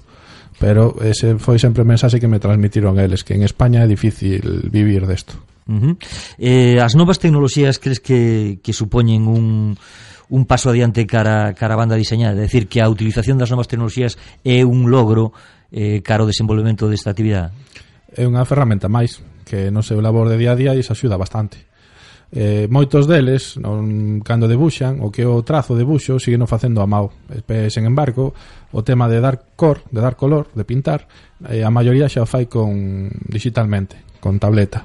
Pero 0.59 0.99
ese 1.05 1.39
foi 1.39 1.61
sempre 1.61 1.85
o 1.85 1.87
mensaxe 1.87 2.19
que 2.19 2.27
me 2.27 2.41
transmitiron 2.43 2.99
eles, 2.99 3.23
que 3.23 3.37
en 3.37 3.45
España 3.45 3.85
é 3.85 3.89
difícil 3.89 4.67
vivir 4.73 5.05
desto. 5.07 5.37
Uh 5.69 5.93
-huh. 5.93 5.95
eh, 6.41 6.81
as 6.81 6.97
novas 6.97 7.21
tecnoloxías 7.21 7.77
crees 7.77 8.01
que, 8.01 8.57
que 8.65 8.73
supoñen 8.73 9.29
un, 9.29 9.77
un 10.33 10.43
paso 10.49 10.73
adiante 10.73 11.05
cara, 11.05 11.53
cara 11.53 11.77
a 11.77 11.81
banda 11.81 11.93
diseñada, 11.93 12.41
é 12.41 12.49
dicir, 12.49 12.73
que 12.73 12.81
a 12.81 12.89
utilización 12.89 13.37
das 13.37 13.53
novas 13.53 13.69
tecnoloxías 13.69 14.17
é 14.49 14.65
un 14.65 14.89
logro 14.89 15.37
eh, 15.69 16.01
cara 16.01 16.25
ao 16.25 16.31
desenvolvemento 16.33 16.89
desta 16.89 17.13
actividade? 17.13 17.53
é 18.13 18.25
unha 18.25 18.45
ferramenta 18.49 18.89
máis 18.89 19.21
que 19.45 19.73
no 19.73 19.81
seu 19.81 20.01
labor 20.01 20.29
de 20.29 20.37
día 20.37 20.53
a 20.53 20.59
día 20.59 20.77
lles 20.77 20.93
axuda 20.93 21.17
bastante. 21.17 21.69
Eh, 22.29 22.69
moitos 22.69 23.09
deles, 23.09 23.57
non, 23.57 24.21
cando 24.21 24.45
debuxan, 24.45 25.01
o 25.01 25.09
que 25.09 25.25
o 25.25 25.41
trazo 25.41 25.73
de 25.73 25.89
buxo 25.89 26.21
siguen 26.21 26.45
facendo 26.45 26.85
a 26.85 26.87
mau. 26.89 27.09
E, 27.33 27.73
sen 27.73 27.89
embargo, 27.89 28.37
o 28.77 28.85
tema 28.85 29.09
de 29.09 29.25
dar 29.25 29.57
cor, 29.57 29.81
de 29.89 30.05
dar 30.05 30.21
color, 30.21 30.53
de 30.53 30.69
pintar, 30.69 31.09
eh, 31.49 31.65
a 31.65 31.73
maioría 31.73 32.05
xa 32.05 32.21
o 32.21 32.29
fai 32.29 32.45
con 32.45 33.09
digitalmente, 33.25 34.05
con 34.21 34.37
tableta. 34.37 34.85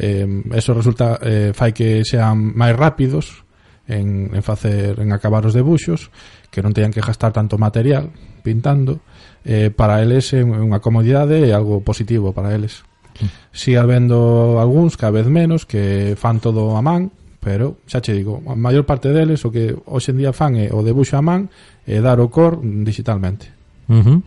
Eh, 0.00 0.24
eso 0.56 0.72
resulta 0.72 1.20
eh, 1.20 1.52
fai 1.52 1.76
que 1.76 2.08
sean 2.08 2.56
máis 2.56 2.72
rápidos 2.72 3.44
en, 3.84 4.32
en 4.32 4.42
facer 4.44 5.00
en 5.00 5.12
acabar 5.12 5.44
os 5.44 5.56
debuxos 5.56 6.12
que 6.58 6.66
non 6.66 6.74
teñan 6.74 6.90
que 6.90 6.98
gastar 6.98 7.30
tanto 7.30 7.54
material 7.54 8.10
pintando, 8.42 8.98
eh, 9.46 9.70
para 9.70 10.02
eles 10.02 10.34
é 10.34 10.42
unha 10.42 10.82
comodidade 10.82 11.38
e 11.38 11.54
algo 11.54 11.86
positivo 11.86 12.34
para 12.34 12.50
eles. 12.50 12.82
Hmm. 13.22 13.30
Si 13.54 13.70
sí, 13.70 13.78
habendo 13.78 14.58
algúns, 14.58 14.98
cada 14.98 15.14
vez 15.14 15.30
menos, 15.30 15.62
que 15.62 16.18
fan 16.18 16.42
todo 16.42 16.74
a 16.74 16.82
man, 16.82 17.14
pero 17.38 17.78
xa 17.86 18.02
che 18.02 18.10
digo, 18.10 18.42
a 18.50 18.58
maior 18.58 18.82
parte 18.82 19.14
deles 19.14 19.46
o 19.46 19.54
que 19.54 19.70
hoxe 19.70 20.10
en 20.10 20.18
día 20.18 20.34
fan 20.34 20.58
é 20.58 20.74
o 20.74 20.82
debuxo 20.82 21.14
a 21.14 21.22
man 21.22 21.46
e 21.86 22.02
dar 22.02 22.18
o 22.18 22.26
cor 22.26 22.58
digitalmente. 22.58 23.54
Uh 23.88 24.04
-huh. 24.04 24.18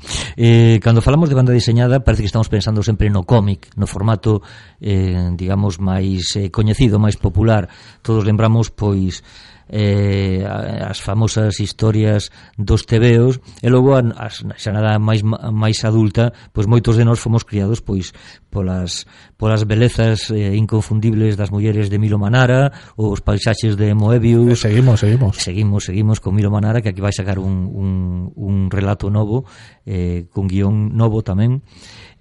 eh, 0.42 0.80
cando 0.82 1.06
falamos 1.06 1.30
de 1.30 1.38
banda 1.38 1.54
diseñada 1.54 2.02
parece 2.02 2.26
que 2.26 2.32
estamos 2.34 2.50
pensando 2.50 2.82
sempre 2.82 3.14
no 3.14 3.30
cómic 3.30 3.70
no 3.78 3.86
formato, 3.86 4.42
eh, 4.82 5.30
digamos, 5.38 5.78
máis 5.78 6.34
eh, 6.34 6.50
coñecido, 6.50 6.98
máis 6.98 7.14
popular 7.14 7.70
todos 8.02 8.26
lembramos, 8.26 8.74
pois 8.74 9.22
eh, 9.72 10.44
as 10.44 11.00
famosas 11.00 11.64
historias 11.64 12.30
dos 12.60 12.84
tebeos 12.84 13.40
e 13.64 13.72
logo 13.72 13.96
as, 13.96 14.44
xa 14.60 14.76
nada 14.76 15.00
máis, 15.00 15.24
máis 15.24 15.80
adulta 15.88 16.36
pois 16.52 16.68
moitos 16.68 17.00
de 17.00 17.08
nós 17.08 17.24
fomos 17.24 17.48
criados 17.48 17.80
pois 17.80 18.12
polas, 18.52 19.08
polas 19.40 19.64
belezas 19.64 20.30
eh, 20.30 20.54
inconfundibles 20.60 21.40
das 21.40 21.50
mulleres 21.50 21.90
de 21.90 21.98
Milo 21.98 22.20
Manara 22.20 22.76
ou 23.00 23.16
os 23.16 23.24
paisaxes 23.24 23.80
de 23.80 23.96
Moebius. 23.96 24.52
E 24.52 24.68
seguimos, 24.68 25.00
seguimos. 25.00 25.40
Seguimos, 25.40 25.82
seguimos 25.88 26.18
con 26.20 26.36
Milo 26.36 26.52
Manara 26.52 26.84
que 26.84 26.92
aquí 26.92 27.00
vai 27.00 27.16
sacar 27.16 27.40
un, 27.40 27.72
un, 27.72 27.90
un 28.36 28.70
relato 28.70 29.08
novo 29.10 29.48
eh, 29.88 30.28
con 30.30 30.52
guión 30.52 30.92
novo 30.92 31.24
tamén 31.24 31.64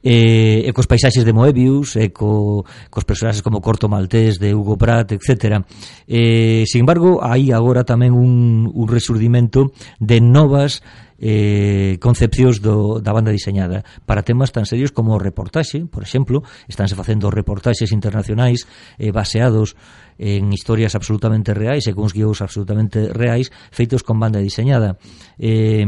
e, 0.03 0.65
e 0.65 0.71
cos 0.73 0.89
paisaxes 0.89 1.25
de 1.25 1.33
Moebius 1.33 1.97
e 1.97 2.09
co, 2.11 2.65
cos 2.89 3.05
personaxes 3.05 3.45
como 3.45 3.61
Corto 3.61 3.89
Maltés 3.89 4.41
de 4.41 4.57
Hugo 4.57 4.77
Pratt, 4.81 5.13
etc. 5.13 5.61
E, 6.09 6.65
sin 6.65 6.89
embargo, 6.89 7.21
hai 7.21 7.53
agora 7.53 7.85
tamén 7.85 8.17
un, 8.17 8.69
un 8.73 8.87
resurdimento 8.89 9.77
de 10.01 10.25
novas 10.25 10.81
eh, 11.21 12.01
concepcións 12.01 12.65
do, 12.65 12.99
da 13.05 13.13
banda 13.13 13.31
diseñada 13.31 13.85
para 14.09 14.25
temas 14.25 14.51
tan 14.51 14.65
serios 14.65 14.91
como 14.91 15.15
o 15.15 15.21
reportaxe, 15.21 15.85
por 15.85 16.03
exemplo, 16.03 16.43
estánse 16.67 16.97
facendo 16.97 17.29
reportaxes 17.29 17.93
internacionais 17.93 18.65
eh, 18.97 19.13
baseados 19.13 19.77
en 20.21 20.53
historias 20.53 20.95
absolutamente 20.95 21.57
reais 21.57 21.89
e 21.89 21.97
cuns 21.97 22.13
guións 22.13 22.45
absolutamente 22.45 23.09
reais 23.13 23.49
feitos 23.73 24.05
con 24.05 24.21
banda 24.21 24.37
diseñada. 24.41 25.01
Eh, 25.41 25.85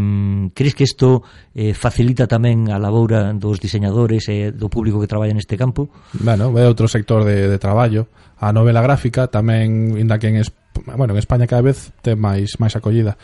crees 0.57 0.75
que 0.77 0.89
isto 0.89 1.21
eh, 1.53 1.77
facilita 1.77 2.25
tamén 2.25 2.73
a 2.73 2.81
laboura 2.81 3.37
dos 3.37 3.61
diseñadores 3.61 4.33
e 4.33 4.49
eh, 4.49 4.53
do 4.53 4.73
público 4.73 5.01
que 5.01 5.11
traballa 5.11 5.37
neste 5.37 5.61
campo? 5.61 5.93
Bueno, 6.17 6.49
é 6.57 6.65
outro 6.65 6.89
sector 6.89 7.29
de, 7.29 7.45
de 7.49 7.59
traballo. 7.61 8.09
A 8.41 8.57
novela 8.57 8.81
gráfica 8.81 9.29
tamén, 9.29 10.01
inda 10.01 10.17
que 10.17 10.33
en, 10.33 10.41
bueno, 10.97 11.13
en 11.13 11.21
España 11.21 11.45
cada 11.45 11.69
vez 11.69 11.93
ten 12.01 12.17
máis 12.17 12.57
máis 12.57 12.73
acollida 12.73 13.21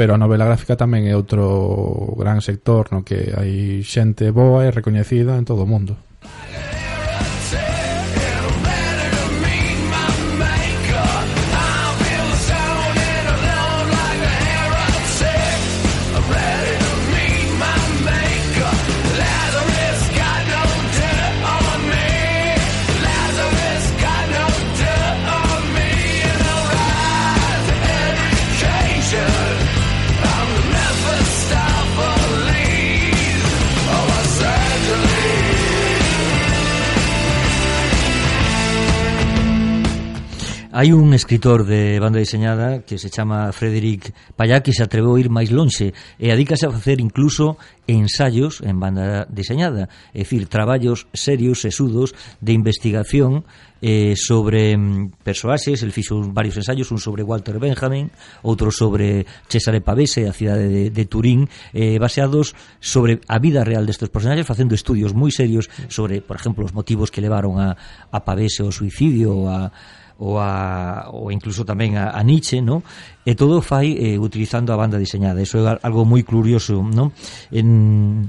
pero 0.00 0.14
a 0.14 0.16
novela 0.16 0.48
gráfica 0.48 0.80
tamén 0.80 1.04
é 1.04 1.12
outro 1.12 2.16
gran 2.16 2.40
sector 2.40 2.88
no 2.88 3.04
que 3.04 3.36
hai 3.36 3.84
xente 3.84 4.32
boa 4.32 4.64
e 4.64 4.72
recoñecida 4.72 5.36
en 5.36 5.44
todo 5.44 5.68
o 5.68 5.68
mundo. 5.68 6.00
Vale. 6.24 6.89
Hai 40.70 40.94
un 40.94 41.18
escritor 41.18 41.66
de 41.66 41.98
banda 41.98 42.22
diseñada 42.22 42.86
que 42.86 42.94
se 42.94 43.10
chama 43.10 43.50
Frederic 43.50 44.14
Payá 44.38 44.62
que 44.62 44.70
se 44.70 44.86
atreveu 44.86 45.18
a 45.18 45.20
ir 45.20 45.26
máis 45.26 45.50
lonxe 45.50 45.98
e 46.14 46.30
adícase 46.30 46.62
a 46.62 46.70
facer 46.70 47.02
incluso 47.02 47.58
ensaios 47.90 48.62
en 48.62 48.78
banda 48.78 49.26
diseñada, 49.26 49.90
é 50.14 50.22
dicir, 50.22 50.46
traballos 50.46 51.10
serios 51.10 51.66
e 51.66 51.74
sudos 51.74 52.14
de 52.38 52.54
investigación 52.54 53.42
eh, 53.82 54.14
sobre 54.14 54.78
mm, 54.78 55.18
persoaxes, 55.26 55.82
el 55.82 55.90
fixo 55.90 56.22
varios 56.30 56.54
ensaios, 56.62 56.94
un 56.94 57.02
sobre 57.02 57.26
Walter 57.26 57.58
Benjamin, 57.58 58.14
outro 58.46 58.70
sobre 58.70 59.26
Cesare 59.50 59.82
Pavese, 59.82 60.30
a 60.30 60.36
cidade 60.36 60.70
de, 60.70 60.94
de 60.94 61.04
Turín, 61.10 61.50
eh, 61.74 61.98
baseados 61.98 62.54
sobre 62.78 63.18
a 63.26 63.42
vida 63.42 63.66
real 63.66 63.90
destes 63.90 64.06
personaxes, 64.06 64.46
facendo 64.46 64.78
estudios 64.78 65.18
moi 65.18 65.34
serios 65.34 65.66
sobre, 65.90 66.22
por 66.22 66.38
exemplo, 66.38 66.62
os 66.62 66.70
motivos 66.70 67.10
que 67.10 67.18
levaron 67.18 67.58
a, 67.58 67.74
a 68.06 68.18
Pavese 68.22 68.62
ao 68.62 68.70
suicidio, 68.70 69.50
a 69.50 69.74
ou, 70.20 70.36
a, 70.36 71.08
ou 71.10 71.32
incluso 71.32 71.64
tamén 71.64 71.96
a, 71.96 72.12
a 72.12 72.20
Nietzsche, 72.20 72.60
no? 72.60 72.84
e 73.24 73.32
todo 73.32 73.64
fai 73.64 73.96
eh, 73.96 74.20
utilizando 74.20 74.72
a 74.72 74.76
banda 74.76 75.00
diseñada. 75.00 75.40
Eso 75.40 75.60
é 75.60 75.80
algo 75.80 76.04
moi 76.04 76.20
curioso. 76.22 76.84
No? 76.84 77.12
En... 77.50 78.28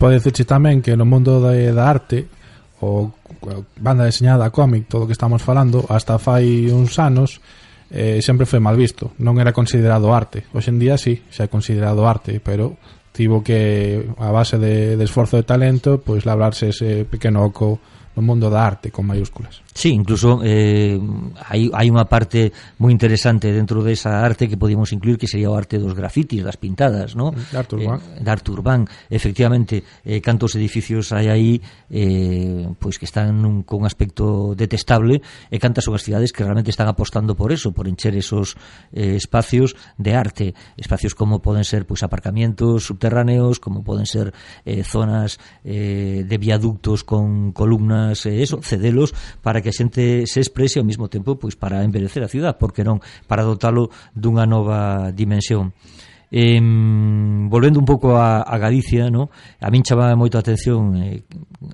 Pode 0.00 0.16
decirse 0.16 0.48
tamén 0.48 0.80
que 0.80 0.96
no 0.96 1.04
mundo 1.04 1.44
de, 1.44 1.72
da 1.76 1.88
arte 1.88 2.28
o 2.80 3.12
banda 3.76 4.08
diseñada, 4.08 4.48
cómic, 4.48 4.88
todo 4.88 5.04
o 5.04 5.08
que 5.08 5.16
estamos 5.16 5.44
falando, 5.44 5.84
hasta 5.88 6.16
fai 6.16 6.72
uns 6.72 6.96
anos 6.96 7.40
eh, 7.92 8.20
sempre 8.24 8.48
foi 8.48 8.60
mal 8.60 8.76
visto, 8.76 9.12
non 9.20 9.36
era 9.36 9.52
considerado 9.52 10.12
arte. 10.12 10.48
Hoxe 10.56 10.72
en 10.72 10.80
día 10.80 10.96
sí, 10.96 11.20
xa 11.28 11.44
é 11.44 11.52
considerado 11.52 12.08
arte, 12.08 12.40
pero 12.40 12.80
tivo 13.12 13.44
que 13.44 14.08
a 14.16 14.32
base 14.32 14.56
de, 14.56 14.96
de 14.96 15.04
esforzo 15.04 15.36
de 15.36 15.44
talento, 15.44 16.00
pois 16.00 16.24
labrarse 16.24 16.72
ese 16.72 17.04
pequeno 17.04 17.44
oco 17.44 17.80
no 18.16 18.22
mundo 18.24 18.48
da 18.48 18.64
arte 18.64 18.88
con 18.88 19.04
mayúsculas. 19.04 19.60
Sí, 19.72 19.90
incluso 19.90 20.40
eh, 20.42 20.98
hai, 21.46 21.70
hai 21.70 21.86
unha 21.86 22.02
parte 22.10 22.50
moi 22.82 22.90
interesante 22.90 23.54
dentro 23.54 23.86
desa 23.86 24.18
arte 24.18 24.50
que 24.50 24.58
podíamos 24.58 24.90
incluir 24.90 25.14
que 25.14 25.30
sería 25.30 25.46
o 25.46 25.54
arte 25.54 25.78
dos 25.78 25.94
grafitis, 25.94 26.42
das 26.42 26.58
pintadas, 26.58 27.14
¿no? 27.14 27.30
Da 27.54 27.62
Artur 27.62 27.78
urbán. 27.78 28.02
Eh, 28.02 28.22
da 28.22 28.32
Artur 28.34 28.58
Efectivamente, 29.08 29.86
eh, 30.02 30.18
cantos 30.18 30.58
edificios 30.58 31.14
hai 31.14 31.30
aí 31.30 31.62
eh, 31.86 32.66
pois 32.82 32.98
que 32.98 33.06
están 33.06 33.30
nun, 33.38 33.62
con 33.62 33.82
un 33.82 33.86
aspecto 33.86 34.58
detestable 34.58 35.22
e 35.22 35.56
cantas 35.62 35.86
son 35.86 35.94
as 35.94 36.02
cidades 36.02 36.34
que 36.34 36.42
realmente 36.42 36.74
están 36.74 36.90
apostando 36.90 37.38
por 37.38 37.54
eso, 37.54 37.70
por 37.70 37.86
encher 37.86 38.18
esos 38.18 38.58
eh, 38.90 39.14
espacios 39.14 39.78
de 39.94 40.18
arte, 40.18 40.46
espacios 40.82 41.14
como 41.14 41.38
poden 41.38 41.62
ser 41.62 41.86
pois 41.86 42.02
aparcamientos 42.02 42.90
subterráneos, 42.90 43.62
como 43.62 43.86
poden 43.86 44.10
ser 44.10 44.34
eh, 44.66 44.82
zonas 44.82 45.38
eh, 45.62 46.26
de 46.26 46.36
viaductos 46.42 47.06
con 47.06 47.54
columnas, 47.54 48.26
eh, 48.26 48.42
eso, 48.42 48.58
cedelos 48.66 49.14
para 49.46 49.59
para 49.60 49.68
que 49.68 49.68
a 49.68 49.76
xente 49.76 50.24
se 50.24 50.40
exprese 50.40 50.80
ao 50.80 50.88
mesmo 50.88 51.12
tempo 51.12 51.36
pois 51.36 51.52
para 51.52 51.84
envelhecer 51.84 52.24
a 52.24 52.32
cidade, 52.32 52.56
porque 52.56 52.80
non 52.80 53.04
para 53.28 53.44
dotalo 53.44 53.92
dunha 54.16 54.48
nova 54.48 55.12
dimensión 55.12 55.76
eh, 56.32 56.60
volvendo 56.62 57.78
un 57.78 57.84
pouco 57.84 58.16
a, 58.16 58.40
a 58.40 58.56
Galicia, 58.56 59.10
no? 59.10 59.28
a 59.60 59.68
min 59.68 59.82
chamaba 59.82 60.14
moito 60.14 60.38
a 60.38 60.46
atención 60.46 60.94
eh, 60.96 61.26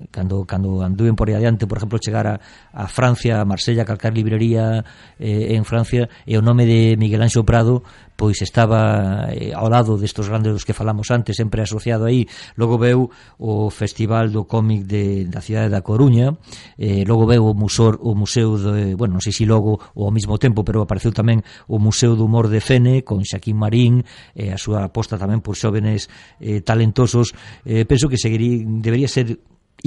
cando, 0.09 0.43
cando 0.49 0.81
anduven 0.81 1.15
por 1.15 1.29
aí 1.29 1.37
adiante, 1.37 1.69
por 1.69 1.77
exemplo, 1.77 2.01
chegar 2.01 2.25
a, 2.25 2.35
a 2.73 2.89
Francia, 2.89 3.39
a 3.39 3.45
Marsella, 3.45 3.85
a 3.85 3.89
calcar 3.89 4.17
librería 4.17 4.83
eh, 5.21 5.53
en 5.55 5.63
Francia, 5.63 6.09
e 6.25 6.35
o 6.35 6.41
nome 6.41 6.65
de 6.65 6.97
Miguel 6.97 7.21
Anxo 7.21 7.45
Prado 7.45 7.85
pois 8.17 8.41
estaba 8.41 9.29
eh, 9.29 9.53
ao 9.53 9.69
lado 9.69 9.95
destos 9.95 10.25
grandes 10.27 10.51
dos 10.51 10.65
que 10.65 10.73
falamos 10.73 11.13
antes, 11.13 11.37
sempre 11.37 11.61
asociado 11.61 12.09
aí, 12.09 12.25
logo 12.57 12.81
veu 12.81 13.13
o 13.37 13.69
Festival 13.69 14.33
do 14.33 14.49
Cómic 14.49 14.89
de, 14.89 15.29
da 15.29 15.39
cidade 15.39 15.69
da 15.69 15.85
Coruña, 15.85 16.33
eh, 16.81 17.05
logo 17.05 17.29
veu 17.29 17.45
o, 17.45 17.53
musor, 17.53 18.01
o 18.01 18.17
Museo 18.17 18.57
de, 18.57 18.97
bueno, 18.97 19.21
non 19.21 19.23
sei 19.23 19.31
se 19.31 19.45
logo 19.45 19.77
ou 19.93 20.09
ao 20.09 20.13
mesmo 20.13 20.41
tempo, 20.41 20.65
pero 20.65 20.81
apareceu 20.81 21.13
tamén 21.13 21.45
o 21.69 21.77
Museo 21.77 22.17
do 22.17 22.25
Humor 22.25 22.49
de 22.49 22.57
Fene, 22.57 23.05
con 23.05 23.21
Xaquín 23.21 23.55
Marín, 23.55 24.01
eh, 24.33 24.49
a 24.49 24.57
súa 24.57 24.89
aposta 24.89 25.21
tamén 25.21 25.45
por 25.45 25.53
xóvenes 25.53 26.09
eh, 26.41 26.65
talentosos, 26.65 27.37
eh, 27.69 27.85
penso 27.85 28.09
que 28.09 28.17
seguirí, 28.17 28.65
debería 28.81 29.05
ser 29.05 29.37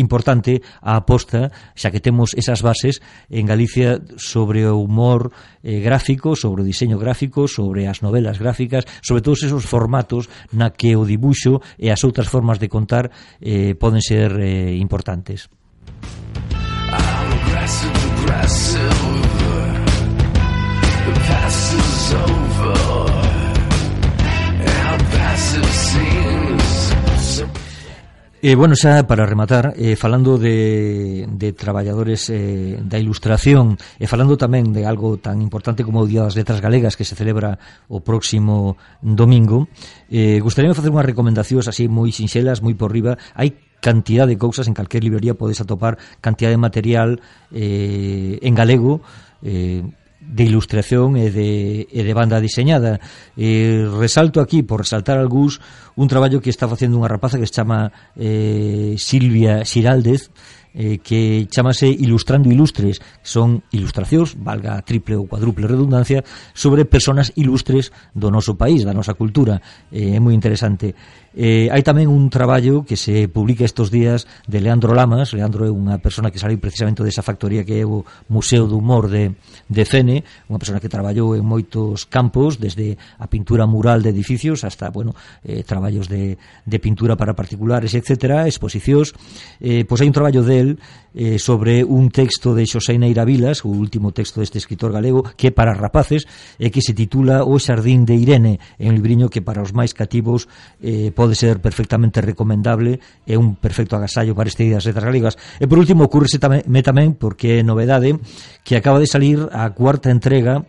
importante 0.00 0.64
a 0.80 0.96
aposta, 0.96 1.52
xa 1.76 1.92
que 1.92 2.00
temos 2.00 2.32
esas 2.32 2.64
bases 2.64 3.04
en 3.28 3.44
Galicia 3.44 4.00
sobre 4.16 4.64
o 4.64 4.80
humor 4.80 5.30
eh, 5.62 5.84
gráfico, 5.84 6.32
sobre 6.34 6.64
o 6.64 6.68
diseño 6.68 6.96
gráfico, 6.96 7.44
sobre 7.44 7.84
as 7.84 8.00
novelas 8.00 8.40
gráficas, 8.40 8.88
sobre 9.04 9.20
todos 9.20 9.44
esos 9.44 9.68
formatos 9.68 10.32
na 10.56 10.72
que 10.72 10.96
o 10.96 11.04
dibuxo 11.04 11.60
e 11.76 11.92
as 11.92 12.00
outras 12.02 12.26
formas 12.26 12.56
de 12.56 12.72
contar 12.72 13.12
eh, 13.44 13.76
poden 13.76 14.00
ser 14.00 14.40
eh, 14.40 14.74
importantes. 14.80 15.52
Aggressive, 16.90 17.92
aggressive. 17.92 19.30
The 21.06 21.12
past 21.26 21.74
is 21.74 22.14
over. 22.14 22.78
Our 24.60 24.98
passive 25.12 25.66
scene. 25.66 26.39
E, 28.42 28.52
eh, 28.52 28.56
bueno, 28.56 28.72
xa 28.72 29.04
para 29.04 29.28
rematar, 29.28 29.76
eh, 29.76 30.00
falando 30.00 30.40
de, 30.40 31.28
de 31.28 31.52
traballadores 31.52 32.32
eh, 32.32 32.80
da 32.80 32.96
ilustración 32.96 33.76
e 34.00 34.04
eh, 34.04 34.08
falando 34.08 34.40
tamén 34.40 34.72
de 34.72 34.88
algo 34.88 35.20
tan 35.20 35.44
importante 35.44 35.84
como 35.84 36.00
o 36.00 36.08
Día 36.08 36.24
das 36.24 36.40
Letras 36.40 36.64
Galegas 36.64 36.96
que 36.96 37.04
se 37.04 37.12
celebra 37.12 37.60
o 37.92 38.00
próximo 38.00 38.80
domingo, 39.04 39.68
eh, 40.08 40.40
gustaríame 40.40 40.72
facer 40.72 40.88
unhas 40.88 41.04
recomendacións 41.04 41.68
así 41.68 41.84
moi 41.84 42.08
sinxelas, 42.16 42.64
moi 42.64 42.72
por 42.72 42.88
riba. 42.88 43.20
Hai 43.36 43.76
cantidad 43.84 44.24
de 44.24 44.40
cousas, 44.40 44.64
en 44.64 44.72
calquer 44.72 45.04
librería 45.04 45.36
podes 45.36 45.60
atopar 45.60 46.00
cantidad 46.24 46.48
de 46.48 46.56
material 46.56 47.20
eh, 47.52 48.40
en 48.40 48.56
galego, 48.56 49.04
eh, 49.44 49.84
de 50.30 50.44
ilustración 50.46 51.18
e 51.18 51.34
de, 51.34 51.90
e 51.90 52.00
de 52.06 52.14
banda 52.14 52.38
diseñada. 52.38 53.02
Eh, 53.34 53.82
resalto 53.98 54.38
aquí, 54.38 54.62
por 54.62 54.86
resaltar 54.86 55.18
algúns, 55.18 55.58
un 55.98 56.06
traballo 56.06 56.38
que 56.38 56.54
está 56.54 56.70
facendo 56.70 57.02
unha 57.02 57.10
rapaza 57.10 57.42
que 57.42 57.50
se 57.50 57.58
chama 57.58 57.90
eh, 58.14 58.94
Silvia 58.94 59.66
Xiraldez, 59.66 60.30
eh, 60.74 60.98
que 60.98 61.46
chamase 61.50 61.88
Ilustrando 61.88 62.50
Ilustres, 62.50 63.00
son 63.22 63.62
ilustracións, 63.72 64.36
valga 64.38 64.80
triple 64.82 65.16
ou 65.16 65.26
cuadruple 65.26 65.66
redundancia, 65.66 66.22
sobre 66.54 66.86
personas 66.86 67.32
ilustres 67.34 67.90
do 68.14 68.30
noso 68.30 68.54
país, 68.54 68.86
da 68.86 68.94
nosa 68.94 69.14
cultura. 69.14 69.62
Eh, 69.90 70.16
é 70.16 70.20
moi 70.20 70.34
interesante. 70.34 70.94
Eh, 71.30 71.70
hai 71.70 71.86
tamén 71.86 72.10
un 72.10 72.26
traballo 72.26 72.82
que 72.82 72.98
se 72.98 73.30
publica 73.30 73.62
estos 73.62 73.94
días 73.94 74.26
de 74.50 74.58
Leandro 74.58 74.98
Lamas. 74.98 75.30
Leandro 75.30 75.62
é 75.62 75.70
unha 75.70 76.02
persona 76.02 76.34
que 76.34 76.42
saliu 76.42 76.58
precisamente 76.58 77.06
desa 77.06 77.22
factoría 77.22 77.62
que 77.62 77.78
é 77.78 77.86
o 77.86 78.02
Museo 78.26 78.66
do 78.66 78.74
Humor 78.74 79.06
de, 79.06 79.38
de 79.70 79.84
Fene, 79.86 80.26
unha 80.50 80.58
persona 80.58 80.82
que 80.82 80.90
traballou 80.90 81.38
en 81.38 81.46
moitos 81.46 82.10
campos, 82.10 82.58
desde 82.58 82.98
a 83.22 83.30
pintura 83.30 83.70
mural 83.70 84.02
de 84.02 84.10
edificios 84.10 84.66
hasta, 84.66 84.90
bueno, 84.90 85.14
eh, 85.46 85.62
traballos 85.62 86.10
de, 86.10 86.34
de 86.66 86.78
pintura 86.82 87.14
para 87.14 87.38
particulares, 87.38 87.94
etc., 87.94 88.50
exposicións. 88.50 89.14
Eh, 89.62 89.86
pois 89.86 90.02
hai 90.02 90.10
un 90.10 90.16
traballo 90.18 90.42
de 90.42 90.59
Castel 90.60 90.78
eh, 91.12 91.38
sobre 91.38 91.82
un 91.82 92.10
texto 92.10 92.54
de 92.54 92.66
Xosé 92.66 92.94
Neira 92.96 93.24
Vilas, 93.24 93.64
o 93.64 93.68
último 93.68 94.12
texto 94.14 94.38
deste 94.38 94.62
escritor 94.62 94.94
galego, 94.94 95.26
que 95.34 95.48
é 95.48 95.50
para 95.50 95.74
rapaces, 95.74 96.22
e 96.54 96.66
eh, 96.66 96.70
que 96.70 96.78
se 96.78 96.94
titula 96.94 97.42
O 97.42 97.58
Xardín 97.58 98.06
de 98.06 98.14
Irene, 98.14 98.62
é 98.78 98.86
un 98.86 98.94
libriño 98.94 99.26
que 99.26 99.42
para 99.42 99.58
os 99.58 99.74
máis 99.74 99.90
cativos 99.90 100.46
eh, 100.78 101.10
pode 101.10 101.34
ser 101.34 101.58
perfectamente 101.58 102.22
recomendable, 102.22 103.02
é 103.26 103.34
un 103.34 103.58
perfecto 103.58 103.98
agasallo 103.98 104.38
para 104.38 104.46
este 104.46 104.62
día 104.62 104.78
das 104.78 104.86
letras 104.86 105.02
galegas. 105.02 105.34
E 105.58 105.66
por 105.66 105.82
último, 105.82 106.06
ocurrese 106.06 106.38
tamén, 106.38 106.62
tamén, 106.86 107.18
porque 107.18 107.58
é 107.58 107.66
novedade, 107.66 108.14
que 108.62 108.78
acaba 108.78 109.02
de 109.02 109.10
salir 109.10 109.50
a 109.50 109.66
cuarta 109.74 110.14
entrega 110.14 110.62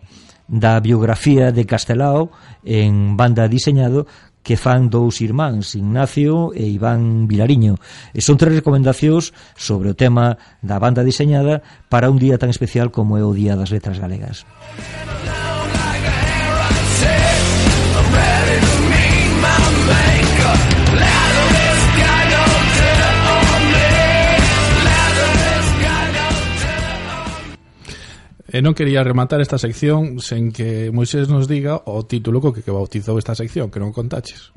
da 0.50 0.82
biografía 0.82 1.54
de 1.54 1.64
Castelao 1.70 2.34
en 2.66 3.14
banda 3.14 3.46
diseñado 3.46 4.10
que 4.42 4.58
fan 4.58 4.90
dous 4.90 5.22
irmáns, 5.22 5.74
Ignacio 5.78 6.50
e 6.52 6.66
Iván 6.66 7.30
Vilariño. 7.30 7.78
E 8.10 8.20
son 8.20 8.36
tres 8.36 8.58
recomendacións 8.58 9.30
sobre 9.54 9.90
o 9.90 9.98
tema 9.98 10.38
da 10.60 10.82
banda 10.82 11.06
diseñada 11.06 11.62
para 11.86 12.10
un 12.10 12.18
día 12.18 12.38
tan 12.38 12.50
especial 12.50 12.90
como 12.90 13.18
é 13.18 13.22
o 13.22 13.34
Día 13.34 13.54
das 13.54 13.70
Letras 13.70 14.02
Galegas. 14.02 14.42
E 28.52 28.60
non 28.60 28.76
quería 28.76 29.00
rematar 29.00 29.40
esta 29.40 29.56
sección 29.56 30.20
sen 30.20 30.52
que 30.52 30.92
Moisés 30.92 31.32
nos 31.32 31.48
diga 31.48 31.80
o 31.88 32.04
título 32.04 32.44
co 32.44 32.52
que, 32.52 32.60
que 32.60 32.68
bautizou 32.68 33.16
esta 33.16 33.32
sección, 33.32 33.72
que 33.72 33.80
non 33.80 33.96
contaches. 33.96 34.52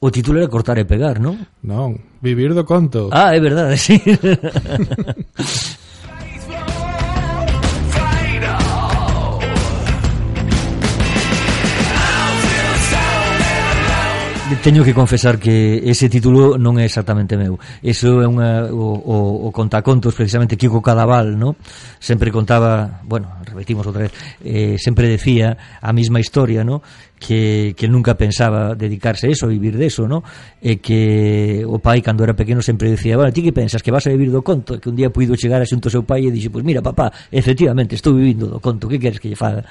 O 0.00 0.08
título 0.08 0.40
era 0.40 0.48
cortar 0.48 0.80
e 0.80 0.88
pegar, 0.88 1.20
non? 1.20 1.44
Non, 1.60 2.00
vivir 2.24 2.56
do 2.56 2.64
conto. 2.64 3.12
Ah, 3.12 3.36
é 3.36 3.40
verdade, 3.40 3.76
sí. 3.76 4.00
Teño 14.46 14.84
que 14.84 14.94
confesar 14.94 15.40
que 15.40 15.82
ese 15.90 16.06
título 16.06 16.54
non 16.54 16.78
é 16.78 16.86
exactamente 16.86 17.34
meu. 17.34 17.58
Eso 17.82 18.22
é 18.22 18.30
unha, 18.30 18.70
o, 18.70 18.94
o, 18.94 19.16
o 19.42 19.48
contacontos, 19.50 20.14
precisamente 20.14 20.54
Kiko 20.54 20.78
Cadaval, 20.78 21.34
no? 21.34 21.58
sempre 21.98 22.30
contaba, 22.30 23.02
bueno, 23.02 23.42
repetimos 23.42 23.82
outra 23.90 24.06
vez, 24.06 24.14
eh, 24.46 24.78
sempre 24.78 25.10
decía 25.10 25.78
a 25.82 25.90
mesma 25.90 26.22
historia, 26.22 26.62
no? 26.62 26.78
que, 27.18 27.74
que 27.74 27.90
nunca 27.90 28.14
pensaba 28.14 28.78
dedicarse 28.78 29.26
a 29.26 29.30
eso, 29.34 29.50
vivir 29.50 29.74
de 29.74 29.90
eso, 29.90 30.06
no? 30.06 30.22
e 30.62 30.78
que 30.78 31.66
o 31.66 31.82
pai, 31.82 31.98
cando 31.98 32.22
era 32.22 32.38
pequeno, 32.38 32.62
sempre 32.62 32.94
decía, 32.94 33.18
bueno, 33.18 33.34
ti 33.34 33.42
que 33.42 33.50
pensas, 33.50 33.82
que 33.82 33.90
vas 33.90 34.06
a 34.06 34.14
vivir 34.14 34.30
do 34.30 34.46
conto? 34.46 34.74
E 34.74 34.78
que 34.78 34.86
un 34.86 34.94
día 34.94 35.10
puido 35.10 35.34
chegar 35.34 35.58
a 35.58 35.66
xunto 35.66 35.90
ao 35.90 35.98
seu 35.98 36.06
pai 36.06 36.22
e 36.22 36.30
dixe, 36.30 36.54
pois 36.54 36.62
pues 36.62 36.70
mira, 36.70 36.78
papá, 36.78 37.10
efectivamente, 37.34 37.98
estou 37.98 38.14
vivindo 38.14 38.46
do 38.46 38.62
conto, 38.62 38.86
que 38.86 39.02
queres 39.02 39.18
que 39.18 39.26
lle 39.26 39.34
faga? 39.34 39.66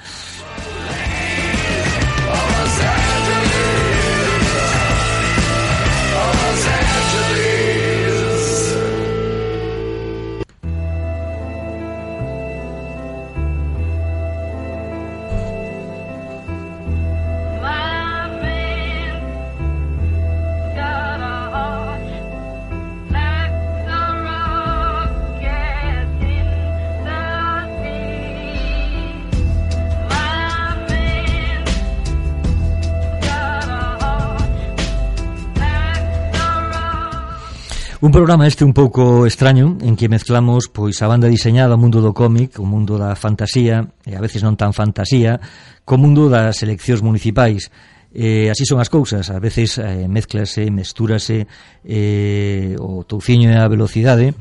programa 38.16 38.46
este 38.46 38.64
un 38.64 38.72
pouco 38.72 39.26
extraño 39.26 39.76
en 39.82 39.94
que 39.94 40.08
mezclamos 40.08 40.72
pois 40.72 41.04
a 41.04 41.06
banda 41.06 41.28
diseñada 41.28 41.76
o 41.76 41.82
mundo 41.84 42.00
do 42.00 42.16
cómic, 42.16 42.56
o 42.56 42.64
mundo 42.64 42.96
da 42.96 43.12
fantasía 43.12 43.92
e 44.08 44.16
a 44.16 44.24
veces 44.24 44.40
non 44.40 44.56
tan 44.56 44.72
fantasía, 44.72 45.36
co 45.84 46.00
mundo 46.00 46.32
das 46.32 46.64
eleccións 46.64 47.04
municipais. 47.04 47.68
Eh, 48.16 48.48
así 48.48 48.64
son 48.64 48.80
as 48.80 48.88
cousas, 48.88 49.28
a 49.28 49.36
veces 49.36 49.76
eh, 49.76 50.08
mezclase, 50.08 50.64
mestúrase 50.72 51.44
eh, 51.84 52.72
o 52.80 53.04
touciño 53.04 53.52
e 53.52 53.60
a 53.60 53.68
velocidade. 53.68 54.32